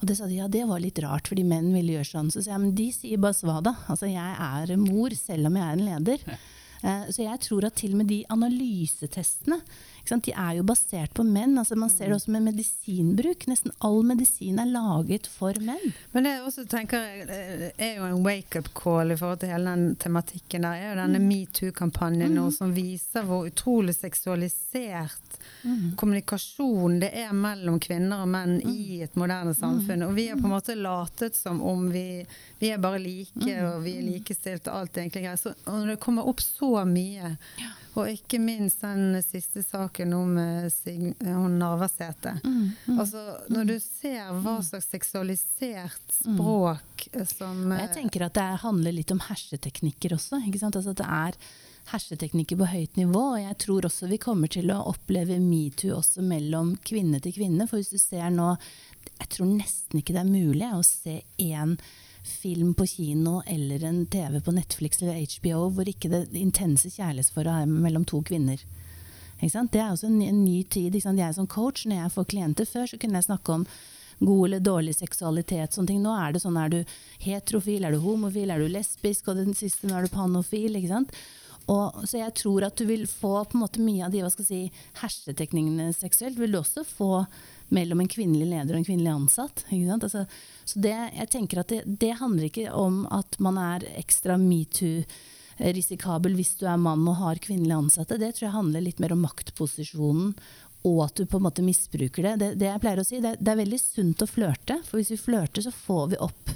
[0.00, 2.30] Og det sa de, ja det var litt rart, fordi menn ville gjøre sånn.
[2.32, 3.74] Så sa jeg, men de sier bare svada.
[3.90, 6.26] Altså jeg er mor selv om jeg er en leder.
[6.84, 9.60] Eh, Så jeg tror at til og med de analysetestene,
[10.08, 11.56] de er jo basert på menn.
[11.58, 13.46] Altså man ser det også med medisinbruk.
[13.50, 15.94] Nesten all medisin er laget for menn.
[16.12, 19.74] Men det jeg også tenker eh, er jo en wake-up call i forhold til hele
[19.74, 22.50] den tematikken der, er jo denne metoo-kampanjen mm.
[22.54, 25.34] som viser hvor utrolig seksualisert
[25.96, 30.04] kommunikasjon det er mellom kvinner og menn i et moderne samfunn.
[30.08, 32.24] Og vi har på en måte latet som om vi,
[32.60, 35.40] vi er bare like, og vi er likestilt og alt egentlig greit.
[35.40, 37.34] Så når det kommer opp så mye,
[37.94, 40.66] og ikke minst den siste saken om eh,
[41.22, 42.34] hun Navarsete.
[42.90, 43.22] Altså,
[43.54, 47.20] når du ser hva slags seksualisert språk mm.
[47.30, 50.42] som eh, jeg tenker at det handler litt om herseteknikker også.
[50.42, 51.38] Altså det er
[51.92, 53.22] herseteknikker på høyt nivå.
[53.36, 57.68] Og jeg tror også vi kommer til å oppleve metoo også mellom kvinne til kvinne.
[57.70, 58.56] For hvis du ser nå
[59.20, 61.76] Jeg tror nesten ikke det er mulig å se én
[62.24, 67.62] film på kino eller en TV på Netflix eller HBO hvor ikke det intense kjærlighetsforholdet
[67.62, 68.60] er mellom to kvinner.
[69.40, 70.94] Det er også en, en ny tid.
[70.94, 73.66] Jeg som coach, når jeg får klienter før, så kunne jeg snakke om
[74.24, 75.74] god eller dårlig seksualitet.
[75.74, 76.02] sånne ting.
[76.02, 76.78] Nå er det sånn, er du
[77.20, 80.78] heterofil, er du homofil, er du lesbisk, og den siste nå er du panofil.
[80.78, 81.12] ikke sant?
[81.66, 84.30] Og, så jeg tror at du vil få på en måte mye av de hva
[84.32, 84.60] skal si,
[85.00, 87.24] hersetekningene seksuelt, vil du også få
[87.68, 89.64] mellom en kvinnelig leder og en kvinnelig ansatt.
[89.70, 90.24] Altså,
[90.64, 96.36] så det, jeg tenker at det, det handler ikke om at man er ekstra metoo-risikabel
[96.38, 98.20] hvis du er mann og har kvinnelige ansatte.
[98.20, 100.34] Det tror jeg handler litt mer om maktposisjonen
[100.84, 102.34] og at du på en måte misbruker det.
[102.40, 105.14] Det, det jeg pleier å si, det, det er veldig sunt å flørte, for hvis
[105.14, 106.52] vi flørter så får vi opp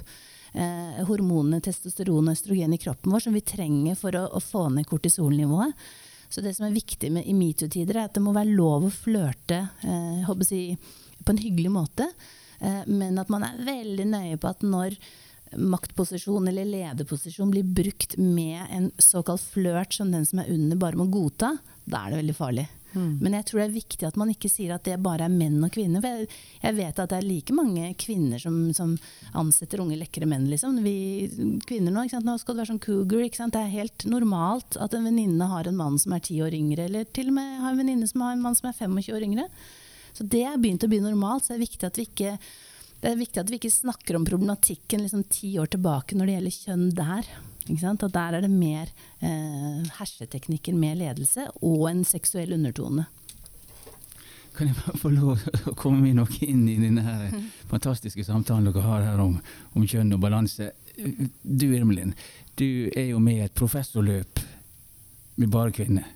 [0.52, 4.66] eh, hormonene testosteron og østrogen i kroppen vår som vi trenger for å, å få
[4.74, 5.72] ned kortisolnivået.
[6.28, 8.92] Så det som er viktig med, i metoo-tider, er at det må være lov å
[8.92, 10.62] flørte eh, si,
[11.24, 12.10] på en hyggelig måte,
[12.60, 14.98] eh, men at man er veldig nøye på at når
[15.56, 21.00] maktposisjon eller lederposisjon blir brukt med en såkalt flørt som den som er under, bare
[21.00, 21.54] må godta,
[21.88, 22.66] da er det veldig farlig.
[22.96, 25.58] Men jeg tror det er viktig at man ikke sier at det bare er menn
[25.64, 26.00] og kvinner.
[26.04, 26.28] For jeg,
[26.62, 28.94] jeg vet at det er like mange kvinner som, som
[29.38, 30.46] ansetter unge, lekre menn.
[30.50, 30.78] Liksom.
[30.84, 33.26] Vi kvinner nå, nå skal det være sånn cougar.
[33.28, 36.88] Det er helt normalt at en venninne har en mann som er ti år yngre,
[36.88, 39.28] eller til og med har en venninne som har en mann som er 25 år
[39.28, 39.50] yngre.
[40.16, 41.44] Så det er begynt å bli normalt.
[41.44, 42.38] Så det er viktig at vi ikke
[42.98, 46.32] det er viktig at vi ikke snakker om problematikken liksom ti år tilbake når det
[46.34, 47.28] gjelder kjønn der.
[47.68, 48.04] Ikke sant?
[48.06, 53.06] At der er det mer eh, herseteknikker med ledelse og en seksuell undertone.
[54.58, 57.34] Kan jeg bare få lov å komme meg noe inn i denne her
[57.70, 59.36] fantastiske samtalen dere har her om,
[59.78, 60.72] om kjønn og balanse?
[60.98, 62.14] Du Irmelin,
[62.58, 64.40] du er jo med i et professorløp
[65.38, 66.08] med bare kvinner.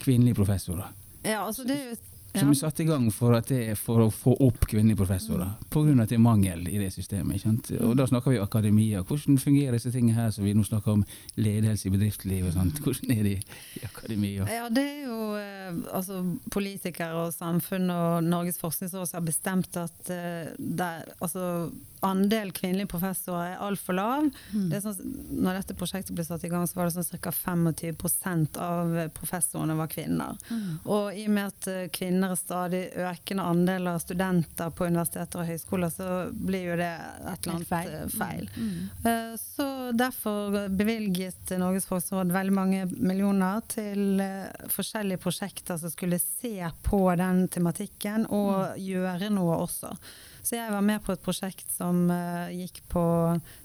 [0.00, 0.90] Kvinnelige professorer.
[1.22, 1.98] Ja, altså det er jo
[2.32, 2.54] Som ja.
[2.54, 5.50] er satt i gang for, det for å få opp kvinnelige professorer.
[5.72, 5.96] Pga.
[6.02, 7.40] at det er mangel i det systemet.
[7.40, 7.70] Ikke sant?
[7.82, 9.02] Og da snakker vi akademia.
[9.06, 11.04] Hvordan fungerer disse tingene her som vi nå snakker om
[11.40, 12.54] ledelse i bedriftslivet?
[12.84, 13.36] Hvordan er det
[13.80, 14.46] i akademia?
[14.46, 16.22] Ja, det er jo eh, altså,
[16.54, 21.70] politikere og samfunn og Norges forskningsråd som har bestemt at det, altså,
[22.06, 24.28] andel kvinnelige professorer er altfor lav.
[24.52, 27.32] Det er sånn, når dette prosjektet ble satt i gang, så var det sånn ca.
[27.34, 30.38] 25% av professorene var kvinner.
[30.86, 31.88] Og i og med at eh,
[32.20, 36.90] kvinner er stadig økende andel av studenter på universiteter og høyskoler, så blir jo det
[36.90, 37.94] et eller annet feil.
[37.94, 38.50] eh, feil.
[38.56, 39.38] Mm.
[39.40, 46.70] Så derfor bevilget Norges forskningsråd veldig mange millioner til eh, forskjellige prosjekter som skulle se
[46.82, 49.94] på den tematikken og gjøre noe også.
[50.42, 53.02] Så jeg var med på et prosjekt som uh, gikk på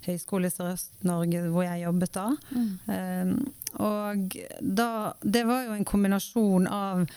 [0.05, 2.25] Høgskolen i Sørøst-Norge, hvor jeg jobbet da.
[2.51, 2.73] Mm.
[2.91, 3.53] Um,
[3.85, 4.89] og da,
[5.23, 7.15] det var jo en kombinasjon av eh,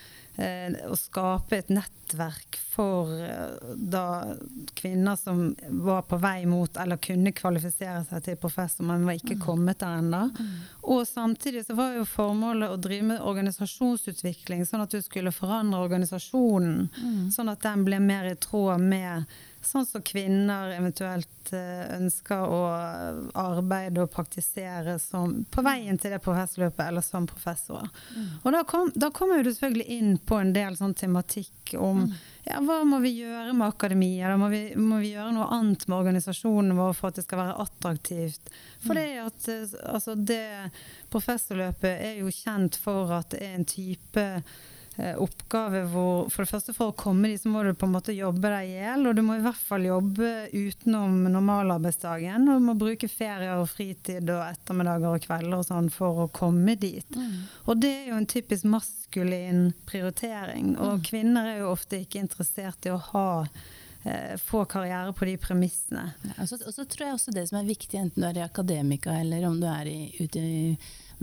[0.87, 4.37] å skape et nettverk for eh, da
[4.79, 9.39] kvinner som var på vei mot eller kunne kvalifisere seg til professor, men var ikke
[9.41, 9.43] mm.
[9.43, 10.23] kommet der ennå.
[10.31, 10.53] Mm.
[10.95, 15.83] Og samtidig så var jo formålet å drive med organisasjonsutvikling, sånn at du skulle forandre
[15.89, 16.87] organisasjonen.
[17.03, 17.29] Mm.
[17.35, 19.27] Sånn at den ble mer i tråd med
[19.69, 22.61] sånn som kvinner eventuelt eh, ønsker å
[23.39, 27.89] arbeide og praktisere som, på veien til det professorløpet eller som professorer.
[28.17, 28.29] Mm.
[28.43, 32.15] Og da, kom, da kommer du selvfølgelig inn på en del sånn tematikk om mm.
[32.49, 34.33] ja, hva må vi gjøre med akademia?
[34.33, 37.43] Da må vi, må vi gjøre noe annet med organisasjonen vår for at det skal
[37.45, 38.51] være attraktivt?
[38.87, 39.03] For mm.
[39.03, 40.49] det, at, eh, altså det
[41.13, 44.27] professorløpet er jo kjent for at det er en type
[44.99, 48.15] oppgave hvor For det første, for å komme dit, så må du på en måte
[48.17, 49.07] jobbe deg i hjel.
[49.07, 52.49] Og du må i hvert fall jobbe utenom normalarbeidsdagen.
[52.51, 56.31] Og du må bruke ferier og fritid og ettermiddager og kvelder og sånn for å
[56.35, 57.07] komme dit.
[57.15, 57.37] Mm.
[57.71, 60.75] Og det er jo en typisk maskulin prioritering.
[60.77, 61.05] Og mm.
[61.07, 66.09] kvinner er jo ofte ikke interessert i å ha eh, få karriere på de premissene.
[66.33, 69.15] Ja, og så tror jeg også det som er viktig, enten du er i akademika
[69.23, 70.61] eller om du er i, ute i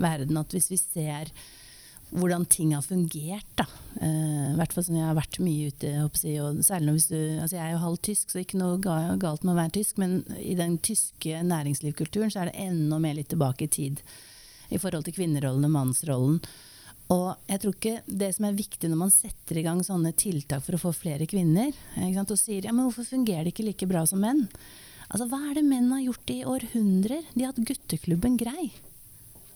[0.00, 1.32] verden, at hvis vi ser
[2.10, 3.48] hvordan ting har fungert.
[3.58, 3.66] da.
[3.96, 7.56] Uh, hvert fall sånn Jeg har vært mye ute, jeg, og særlig hvis du, altså
[7.56, 10.54] jeg er jo halvt tysk, så ikke noe galt med å være tysk, men i
[10.58, 14.02] den tyske næringslivskulturen så er det enda mer litt tilbake i tid
[14.68, 16.40] i forhold til kvinnerollen og mannsrollen.
[17.14, 20.64] Og jeg tror ikke det som er viktig når man setter i gang sånne tiltak
[20.66, 21.70] for å få flere kvinner,
[22.02, 24.48] og sier ja, men hvorfor fungerer det ikke like bra som menn?
[25.06, 27.28] Altså, Hva er det menn har gjort i århundrer?
[27.34, 28.72] De har hatt gutteklubben grei.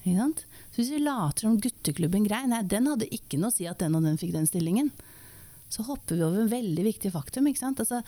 [0.00, 0.42] Ikke sant?
[0.70, 3.82] Så hvis vi later som gutteklubben grei, nei, den hadde ikke noe å si at
[3.82, 4.90] den og den fikk den stillingen.
[5.70, 7.46] Så hopper vi over en veldig viktig faktum.
[7.46, 7.80] ikke sant?
[7.82, 8.00] Altså,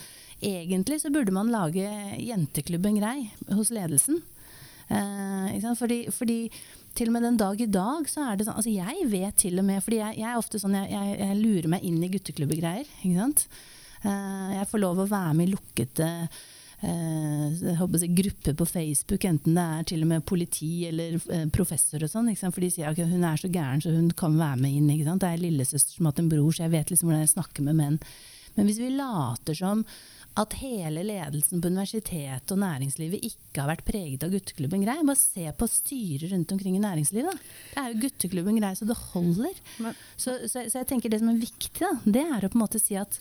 [0.42, 1.87] egentlig så burde man lage
[2.18, 4.22] jenteklubben grei hos ledelsen.
[4.90, 6.38] Eh, fordi, fordi,
[6.96, 9.57] til og med den dag i dag så er det sånn altså Jeg vet til
[9.57, 12.11] og med Fordi jeg, jeg er ofte sånn jeg, jeg, jeg lurer meg inn i
[12.12, 12.90] gutteklubbegreier.
[13.00, 13.46] ikke sant?
[14.02, 16.11] Eh, jeg får lov å være med i lukkede
[16.83, 22.11] si, grupper på Facebook, enten det er til og med politi eller eh, professor og
[22.11, 22.33] sånn.
[22.42, 24.90] For de sier at okay, hun er så gæren så hun kan være med inn.
[24.90, 27.68] Det er lillesøster som har hatt en bror, så jeg vet liksom hvordan jeg snakker
[27.68, 28.01] med menn.
[28.57, 29.87] Men hvis vi later som
[30.40, 34.97] at hele ledelsen på universitetet og næringslivet ikke har vært preget av gutteklubben Grei.
[35.05, 37.42] Bare se på styret rundt omkring i næringslivet.
[37.75, 39.61] Det er jo gutteklubben Grei så det holder.
[40.16, 42.64] Så, så, så, jeg tenker det som er viktig, da, det er å på en
[42.64, 43.21] måte si at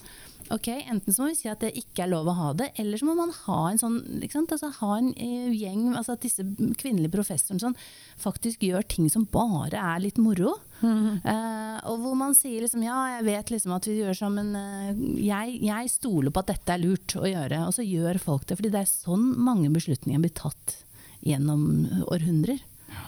[0.52, 3.00] Ok, Enten så må vi si at det ikke er lov å ha det, eller
[3.00, 6.46] så må man ha en sånn, altså, ha en uh, gjeng altså At disse
[6.80, 7.78] kvinnelige professorene sånn,
[8.22, 10.58] faktisk gjør ting som bare er litt moro.
[10.82, 11.22] Mm.
[11.24, 14.52] Uh, og hvor man sier liksom ja, jeg vet liksom at vi gjør sånn, men
[14.58, 17.64] uh, jeg, jeg, stoler på at dette er lurt å gjøre.
[17.68, 18.60] Og så gjør folk det.
[18.60, 20.82] fordi det er sånn mange beslutninger blir tatt
[21.22, 22.62] gjennom århundrer.
[22.92, 23.08] Ja.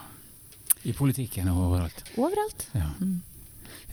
[0.86, 2.04] I politikken og overalt.
[2.20, 2.68] Overalt.
[2.78, 2.92] Ja.
[3.02, 3.22] Mm.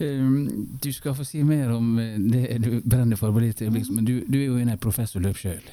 [0.00, 3.90] Ehm, du skal få si mer om eh, det du brenner for på ditt øyeblikk,
[3.92, 5.66] men du, du, er jo inne i professorløp sjøl.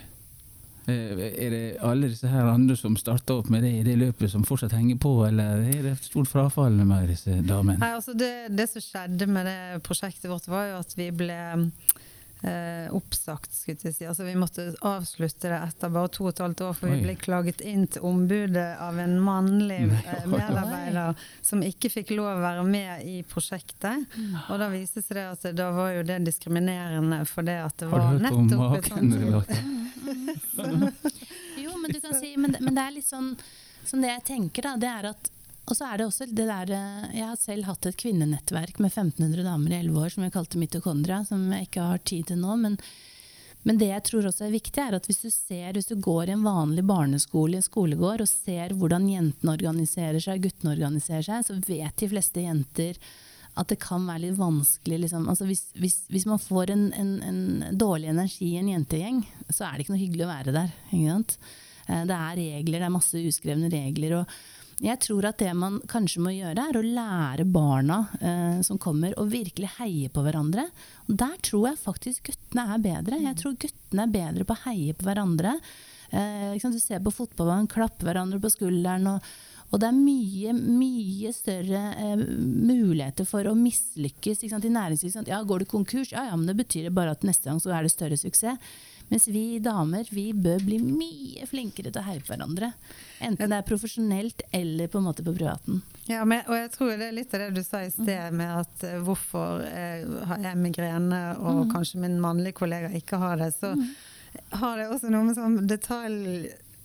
[0.88, 4.32] Eh, er det alle disse her andre som starta opp med det i det løpet,
[4.32, 7.80] som fortsatt henger på, eller er det et stort frafall med disse damene?
[7.84, 11.40] Nei, altså det, det, som skjedde med det prosjektet vårt, var jo at vi ble
[12.41, 14.06] eh, oppsagt, skulle jeg si.
[14.08, 16.95] Altså, vi måtte avslutte det etter bare to og et halvt år, for Oi.
[16.95, 22.30] vi ble klaget inn til ombudet av en mannlig eh, medarbeider som ikke fikk lov
[22.36, 24.06] å være med i prosjektet.
[24.15, 24.36] Mm.
[24.47, 27.78] Og da viste det seg det at da var jo det diskriminerende for det at
[27.82, 29.13] det var nettopp et sånt
[31.63, 33.34] Jo, men du kan si men, men det er litt sånn,
[33.86, 35.32] sånn det jeg tenker, da, det er at
[35.67, 38.93] og så er det også det der eh, Jeg har selv hatt et kvinnenettverk med
[38.93, 42.39] 1500 damer i 11 år som jeg kalte mitokondria, som jeg ikke har tid til
[42.39, 42.56] nå.
[42.62, 42.77] Men,
[43.67, 46.30] men, det jeg tror også er viktig, er at hvis du ser, hvis du går
[46.30, 51.25] i en vanlig barneskole i en skolegård og ser hvordan jentene organiserer seg, guttene organiserer
[51.27, 52.99] seg, så vet de fleste jenter
[53.58, 55.23] at det kan være litt vanskelig liksom.
[55.32, 57.39] altså hvis, hvis, hvis, man får en, en, en,
[57.73, 60.75] dårlig energi i en jentegjeng, så er det ikke noe hyggelig å være der.
[60.93, 64.21] Eh, det er regler, det er masse uskrevne regler.
[64.21, 64.38] og
[64.84, 69.16] jeg tror at det man kanskje må gjøre, er å lære barna eh, som kommer,
[69.18, 70.68] å virkelig heie på hverandre.
[71.08, 73.22] Og der tror jeg faktisk guttene er bedre.
[73.24, 75.58] Jeg tror guttene er bedre på å heie på hverandre.
[76.13, 79.16] Eh, du ser på fotballbanen, klapper hverandre på skulderen.
[79.16, 79.32] og
[79.68, 85.28] og det er mye, mye større eh, muligheter for å mislykkes i næringslivet.
[85.28, 86.13] Ja, går du konkurs?
[86.13, 88.62] Ja, ja, men det betyr bare at neste gang så er det større suksess.
[89.12, 92.72] Mens vi damer vi bør bli mye flinkere til å heie på hverandre.
[93.23, 95.82] Enten det er profesjonelt eller på en måte på privaten.
[96.08, 98.62] Ja, men, og jeg tror det er litt av det du sa i sted med
[98.62, 101.73] at uh, hvorfor uh, har jeg migrene og mm.
[101.73, 103.51] kanskje min mannlige kollega ikke har det.
[103.58, 103.88] så mm
[104.49, 105.58] har det også noe med sånn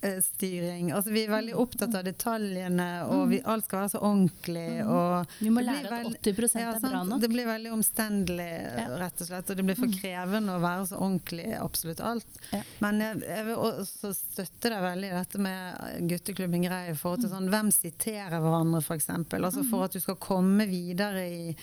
[0.02, 4.66] detaljstyring Altså Vi er veldig opptatt av detaljene, og vi, alt skal være så ordentlig.
[4.86, 7.20] Og Vi må det blir lære at vel- 80 ja, er bra nok.
[7.20, 8.50] Det blir veldig omstendelig,
[8.98, 9.50] rett og slett.
[9.50, 12.40] Og det blir for krevende å være så ordentlig i absolutt alt.
[12.52, 12.62] Ja.
[12.80, 17.24] Men jeg, jeg vil også støtte deg veldig i dette med gutteklubben Grei i forhold
[17.24, 19.08] til sånn hvem siterer hverandre, f.eks.
[19.08, 21.56] Altså for at du skal komme videre i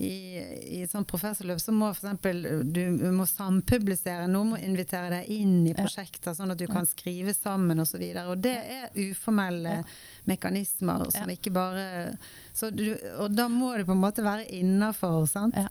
[0.00, 2.40] i, i sånn professorløp så må for eksempel
[2.72, 2.80] du
[3.12, 4.24] må sampublisere.
[4.32, 8.00] Noen må invitere deg inn i prosjekter, sånn at du kan skrive sammen osv.
[8.00, 9.80] Og, så og det er uformelle
[10.30, 11.36] mekanismer som Ja.
[11.36, 12.16] ikke bare
[12.56, 15.26] så du, Og da må det på en måte være innafor.
[15.28, 15.54] sant?
[15.56, 15.68] Ja.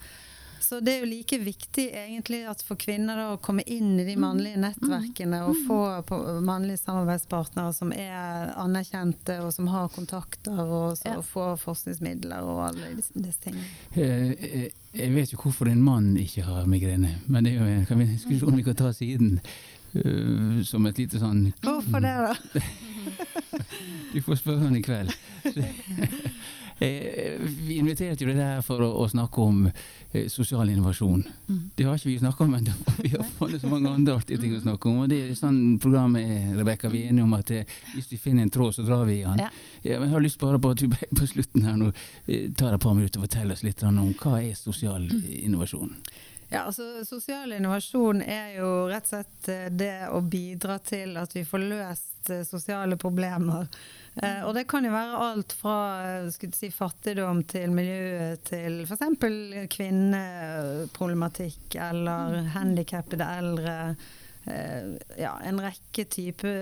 [0.59, 4.03] Så det er jo like viktig egentlig at for kvinner da, å komme inn i
[4.05, 4.21] de Mm.
[4.21, 10.97] mannlige nettverkene og få på, mannlige samarbeidspartnere som er anerkjente og som har kontakter og
[10.97, 11.21] så Ja.
[11.21, 13.65] få forskningsmidler og alle disse, disse tingene.
[13.95, 17.65] Eh, eh, Jeg vet jo hvorfor en mann ikke har migrene, men det er jo
[17.65, 19.39] en kan vi- en diskusjon vi kan ta siden.
[19.95, 22.35] Uh, som et lite sånn Hvorfor det, da?
[24.13, 25.09] Du får spørre henne i kveld.
[26.79, 27.35] Eh,
[27.67, 31.23] Vi inviterte jo deg der for å, å snakke om eh, sosial innovasjon.
[31.49, 31.61] Mm.
[31.75, 32.75] Det har ikke vi snakka om ennå.
[33.03, 35.01] Vi har funnet så mange andre artige ting å snakke om.
[35.03, 36.91] Og det er sånn programmet Rebekka.
[36.93, 39.25] Vi er enige om at eh, hvis vi finner en tråd, så drar vi i
[39.27, 39.43] den.
[39.43, 39.51] Ja.
[39.83, 40.87] Ja, jeg har lyst bare på at du
[41.19, 41.91] på slutten her nå
[42.59, 45.93] tar et par minutter og forteller oss litt om hva er sosial innovasjon.
[46.49, 51.43] Ja, altså Sosial innovasjon er jo rett og slett det å bidra til at vi
[51.45, 53.67] får løst sosiale problemer.
[54.23, 55.75] Eh, og det kan jo være alt fra
[56.19, 59.03] eh, si, fattigdom til miljøet til f.eks.
[59.75, 63.75] kvinneproblematikk eller handikappede eldre.
[64.43, 64.83] Eh,
[65.21, 66.55] ja, en rekke typer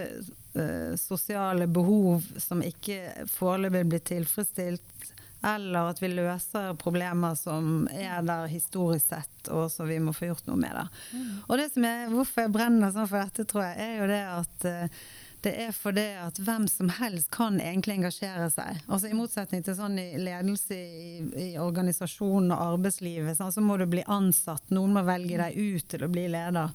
[0.53, 4.97] eh, sosiale behov som ikke foreløpig blir tilfredsstilt
[5.45, 10.31] eller at vi løser problemer som er der historisk sett, og som vi må få
[10.31, 10.73] gjort noe med.
[10.73, 11.21] det.
[11.47, 14.23] Og det som er, Hvorfor jeg brenner sånn for dette, tror jeg, er jo det
[14.33, 15.05] at eh,
[15.45, 18.79] det er fordi at hvem som helst kan egentlig engasjere seg.
[18.87, 23.77] Altså I motsetning til sånn i ledelse i, i organisasjonen og arbeidslivet, sånn, så må
[23.77, 24.65] du bli ansatt.
[24.73, 26.73] Noen må velge deg ut til å bli leder.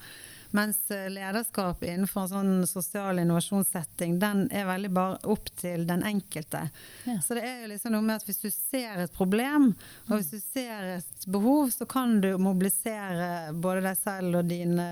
[0.52, 6.04] Mens eh, lederskap innenfor en sånn sosial innovasjonssetting, den er veldig bare opp til den
[6.04, 6.66] enkelte.
[7.08, 7.16] Ja.
[7.24, 9.70] Så det er jo liksom noe med at hvis du ser et problem,
[10.10, 14.90] og hvis du ser et behov, så kan du mobilisere både deg selv og dine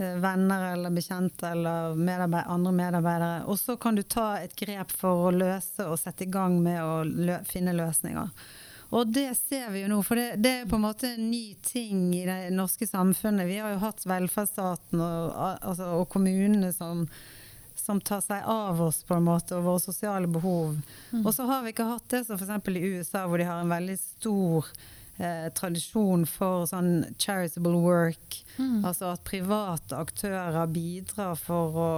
[0.00, 3.44] venner eller bekjente eller medarbeid andre medarbeidere.
[3.46, 6.82] Og så kan du ta et grep for å løse og sette i gang med
[6.82, 8.30] å lø finne løsninger.
[8.90, 11.54] Og det ser vi jo nå, for det, det er på en måte en ny
[11.62, 13.46] ting i det norske samfunnet.
[13.46, 17.04] Vi har jo hatt velferdsstaten og, altså, og kommunene som,
[17.78, 20.80] som tar seg av oss på en måte, og våre sosiale behov.
[21.22, 22.72] Og så har vi ikke hatt det som f.eks.
[22.74, 24.72] i USA, hvor de har en veldig stor
[25.20, 28.40] eh, tradisjon for sånn charitable work.
[28.84, 31.90] Altså at private aktører bidrar for å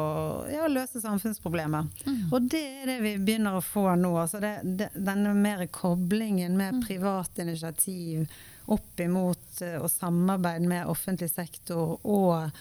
[0.53, 1.89] ja, løse samfunnsproblemer.
[2.31, 4.13] Og det er det vi begynner å få nå.
[4.21, 8.29] Altså det, det, denne mer koblingen med privat initiativ
[8.71, 12.53] opp imot uh, og samarbeid med offentlig sektor og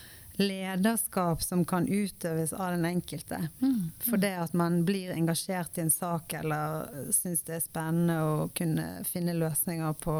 [0.41, 3.37] lederskap som kan utøves av den enkelte.
[4.09, 8.47] For det at man blir engasjert i en sak eller syns det er spennende å
[8.55, 10.15] kunne finne løsninger på,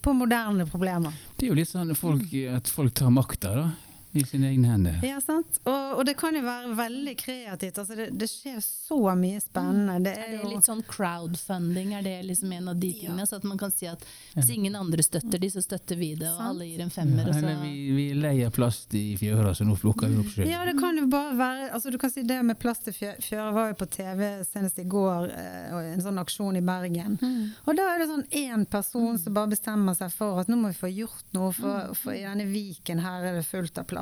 [0.00, 1.14] på moderne problemer.
[1.36, 3.66] Det er jo litt sånn folk, at folk tar makta da,
[4.12, 5.00] i sine egne hender.
[5.04, 5.58] Ja, sant.
[5.68, 7.78] Og, og det kan jo være veldig kreativt.
[7.82, 9.98] Altså det, det skjer så mye spennende.
[10.06, 13.26] Det Er er det jo litt sånn crowdfunding, er det liksom en av de tingene?
[13.28, 16.28] Så at man kan si at hvis ingen andre støtter de, så støtter vi det,
[16.30, 16.48] og Sant.
[16.54, 17.28] alle gir en femmer.
[17.28, 20.48] Ja, Eller så vi, vi leier plast i fjøra, så nå plukker vi opp sjøl.
[20.48, 23.16] Ja, det kan jo bare være altså Du kan si det med plast i fjø-
[23.22, 27.18] fjøra var jo på TV senest i går, eh, og en sånn aksjon i Bergen.
[27.66, 30.72] Og da er det sånn én person som bare bestemmer seg for at nå må
[30.72, 33.97] vi få gjort noe, for, for i denne viken her er det fullt av plast.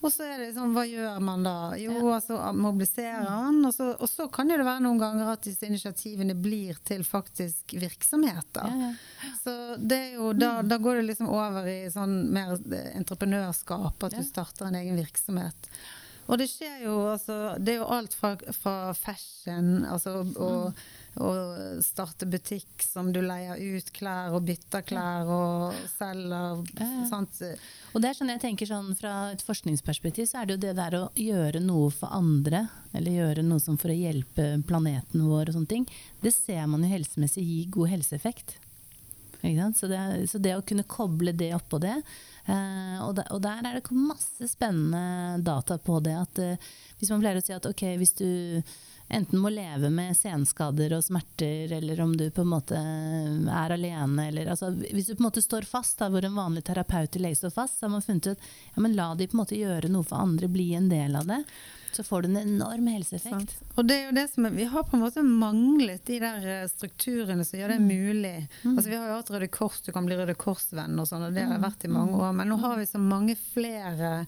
[0.00, 1.54] Og så er det sånn, hva gjør man da?
[1.80, 5.44] Jo, altså mobiliserer han, og så, og så kan jo det være noen ganger at
[5.46, 8.70] disse initiativene blir til faktisk virksomheter.
[8.70, 9.32] Ja, ja.
[9.42, 14.02] Så det er jo, da, da går det liksom over i sånn mer eh, entreprenørskap,
[14.08, 14.22] at Ja.
[14.22, 15.70] du starter en egen virksomhet.
[16.26, 20.48] Og det skjer jo altså Det er jo alt fra, fra fashion, altså å,
[21.22, 21.30] å
[21.84, 26.60] starte butikk som du leier ut klær og bytter klær og selger.
[27.08, 27.40] Sant?
[27.94, 30.74] Og det er sånn jeg tenker sånn Fra et forskningsperspektiv så er det jo det
[30.78, 35.50] der å gjøre noe for andre, eller gjøre noe som for å hjelpe planeten vår
[35.50, 35.90] og sånne ting,
[36.22, 38.58] det ser man jo helsemessig gir god helseeffekt.
[39.76, 43.68] Så, det, så det å kunne koble det oppå det eh, og, der, og der
[43.68, 46.16] er det masse spennende data på det.
[46.18, 46.66] At eh,
[46.98, 48.26] hvis man pleier å si at ok, hvis du
[49.08, 54.28] enten må leve med senskader og smerter, eller om du på en måte er alene,
[54.28, 57.22] eller altså, Hvis du på en måte står fast, da, hvor en vanlig terapeut i
[57.22, 59.58] lege står fast, så har man funnet ut ja, men la de på en måte
[59.58, 61.42] gjøre noe for andre, bli en del av det.
[61.96, 63.54] Så får du en enorm helseeffekt.
[63.56, 63.70] Sant.
[63.78, 66.66] Og det er jo det som Vi har på en måte manglet de der eh,
[66.68, 68.34] strukturene som gjør det mulig.
[68.68, 71.32] Altså Vi har jo hatt Røde Kors, du kan bli Røde Kors-venn og sånn, og
[71.36, 72.36] det har vært i mange år.
[72.36, 74.26] Men nå har vi så mange flere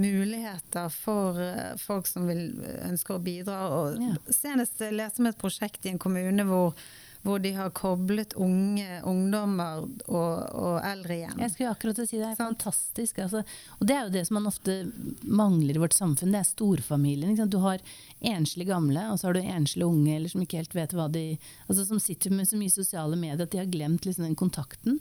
[0.00, 2.48] muligheter for eh, folk som vil,
[2.88, 3.60] ønsker å bidra.
[3.76, 4.16] Og Ja.
[4.32, 6.74] Senest eh, leste vi et prosjekt i en kommune hvor,
[7.22, 11.40] hvor de har koblet unge ungdommer og, og eldre igjen.
[11.44, 12.54] Jeg skulle akkurat si det er sånn.
[12.54, 13.18] fantastisk.
[13.26, 13.42] Altså.
[13.78, 14.78] Og det er jo det som man ofte
[15.22, 17.36] mangler i vårt samfunn, det er storfamilien.
[17.50, 17.84] Du har
[18.20, 21.26] enslige gamle, og så har du enslige unge eller som ikke helt vet hva de
[21.68, 25.00] altså Som sitter med så mye sosiale medier at de har glemt liksom den kontakten.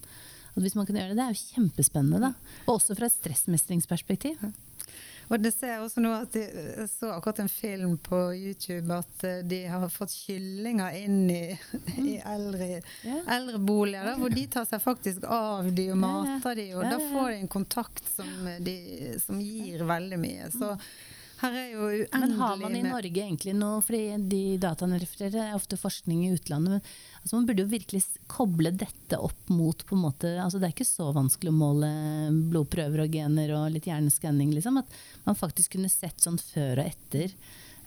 [0.58, 2.20] Og hvis man kan gjøre det, det er jo kjempespennende.
[2.20, 2.58] da.
[2.68, 4.42] Og også fra et stressmestringsperspektiv.
[5.30, 8.96] Og det ser jeg også nå at de, jeg så akkurat en film på YouTube
[8.96, 11.44] at eh, de har fått kyllinger inn i,
[12.12, 12.70] i eldre,
[13.06, 13.20] Ja.
[13.38, 17.30] eldreboliger, da, hvor de tar seg faktisk av de og mater de, og da får
[17.36, 18.32] de en kontakt som,
[18.66, 18.78] de,
[19.22, 20.50] som gir veldig mye.
[20.56, 20.74] Så
[21.40, 25.50] her er jo uendelig Men har man i Norge egentlig noe, fordi de dataene refererer
[25.50, 29.86] er ofte forskning i utlandet, men altså man burde jo virkelig koble dette opp mot
[29.86, 31.90] på en måte, altså Det er ikke så vanskelig å måle
[32.52, 34.82] blodprøver og gener og litt hjerneskanning, liksom.
[34.84, 37.34] At man faktisk kunne sett sånn før og etter.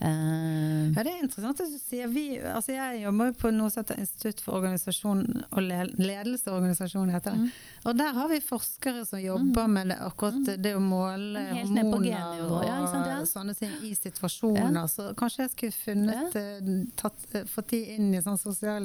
[0.03, 3.71] Eh, Ja, det er interessant at du sier vi, altså Jeg jobber jo på noe
[3.71, 5.23] som heter Institutt for organisasjon
[5.53, 7.45] og le- ledelse og organisasjon, heter Mm.
[7.47, 7.53] det.
[7.87, 11.69] Og der har vi forskere som jobber med det, akkurat det å måle Mm.
[11.69, 13.21] Hormoner og, ja, sant, ja.
[13.25, 14.89] sånne ting i situasjoner.
[14.89, 18.85] Så kanskje jeg skulle funnet eh, tatt, eh, fått de inn i sånn sosial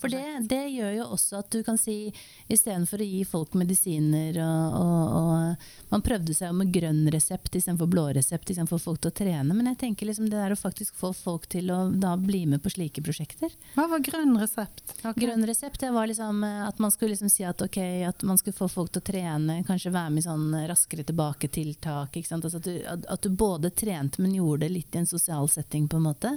[0.00, 2.12] For det, det gjør jo også at du kan si
[2.50, 5.56] istedenfor å gi folk medisiner og, og, og
[5.90, 9.54] Man prøvde seg med grønn resept istedenfor blå resept istedenfor folk til å trene.
[9.54, 12.62] Men jeg tenker liksom det der å faktisk få folk til å da bli med
[12.64, 13.52] på slike prosjekter.
[13.76, 14.96] Hva var grønn resept?
[15.02, 15.26] Okay.
[15.26, 17.78] Grønn resept det var liksom eh, at man skulle liksom si at ok,
[18.08, 22.16] at man skulle få folk til å trene, kanskje være med i sånn raskere tilbake-tiltak.
[22.24, 26.00] Altså at, at du både trente, men gjorde det litt i en sosial setting, på
[26.00, 26.36] en måte.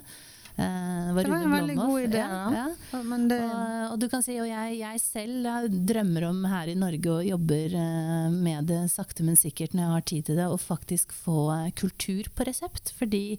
[0.58, 2.18] Eh, Det var en veldig god idé.
[2.18, 2.68] Ja, Ja,
[3.30, 7.14] det, Og, og du kan si, og jeg, jeg selv drømmer om her i Norge
[7.14, 10.58] og jobber eh, med det sakte, men sikkert når jeg har tid til det, å
[10.58, 12.94] faktisk få eh, kultur på resept.
[12.98, 13.38] Fordi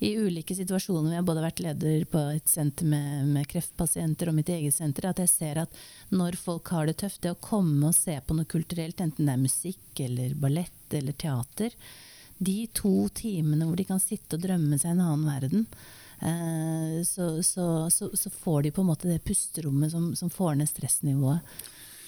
[0.00, 4.36] i ulike situasjoner, jeg har både vært leder på et senter med, med kreftpasienter og
[4.36, 5.80] mitt eget senter, at jeg ser at
[6.14, 9.34] når folk har det tøft, det å komme og se på noe kulturelt, enten det
[9.34, 11.74] er musikk eller ballett eller teater,
[12.38, 15.66] de to timene hvor de kan sitte og drømme seg en annen verden,
[17.06, 20.70] så, så, så, så får de på en måte det pusterommet som, som får ned
[20.70, 21.58] stressnivået.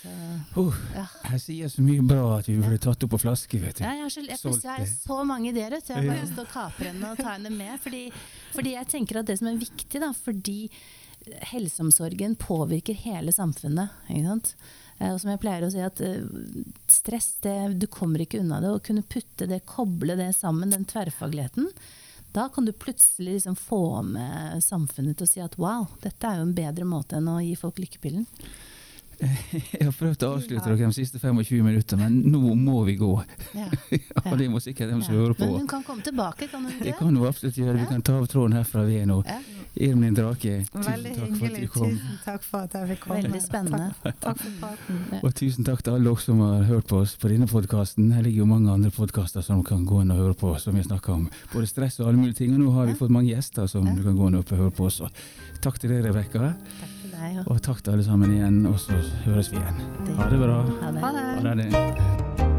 [0.00, 1.04] Ja.
[1.34, 3.84] jeg sier så mye bra at vi burde tatt opp på flaske, vet du.
[3.84, 5.76] Ja, jeg, har så, jeg, jeg har så mange ideer.
[5.80, 5.92] så.
[5.92, 7.76] Jeg har bare lyst til å kapre henne og ta henne med.
[7.84, 8.02] Fordi,
[8.54, 10.58] fordi jeg tenker at det som er viktig, da, fordi
[11.52, 13.92] helseomsorgen påvirker hele samfunnet.
[14.08, 14.54] Ikke sant?
[14.98, 16.24] Eh, Og som jeg pleier å si, at eh,
[16.90, 18.72] stress, det, du kommer ikke unna det.
[18.72, 21.68] Å kunne putte det, koble det sammen, den tverrfagligheten.
[22.32, 26.38] Da kan du plutselig liksom få med samfunnet til å si at wow, dette er
[26.38, 28.26] jo en bedre måte enn å gi folk lykkepillen.
[29.76, 33.10] Jeg har prøvd å avslutte dere de siste 25 minutter, men nå må vi gå.
[33.56, 33.66] Ja.
[34.30, 35.20] Og det må sikkert de som Ja.
[35.20, 35.44] hører på.
[35.50, 37.78] Men hun kan komme tilbake, kan hun Det kan hun absolutt gjøre.
[37.82, 39.20] Vi kan ta av tråden herfra vi er nå.
[39.26, 39.38] Ja.
[39.80, 41.92] Irmelin Drake, tusen takk for at du kom.
[41.94, 43.20] Tusen takk for at jeg fikk komme.
[43.22, 43.84] Veldig spennende.
[44.02, 44.98] Takk, takk for praten.
[45.20, 48.08] Og tusen takk til alle dere som har hørt på oss på denne podkasten.
[48.16, 50.74] Her ligger jo mange andre podkaster som du kan gå inn og høre på, som
[50.74, 52.56] vi snakker om både stress og alle mulige ting.
[52.56, 54.88] Og nå har vi fått mange gjester som du kan gå inn og høre på
[54.90, 55.06] også.
[55.62, 56.50] Takk til deg, Rebekka.
[57.46, 58.62] Og takk til alle sammen igjen.
[58.66, 58.92] Og så
[59.26, 59.80] høres vi igjen.
[60.06, 60.62] det- Ha det bra.
[60.82, 61.00] Ha det.
[61.00, 62.49] Ha det.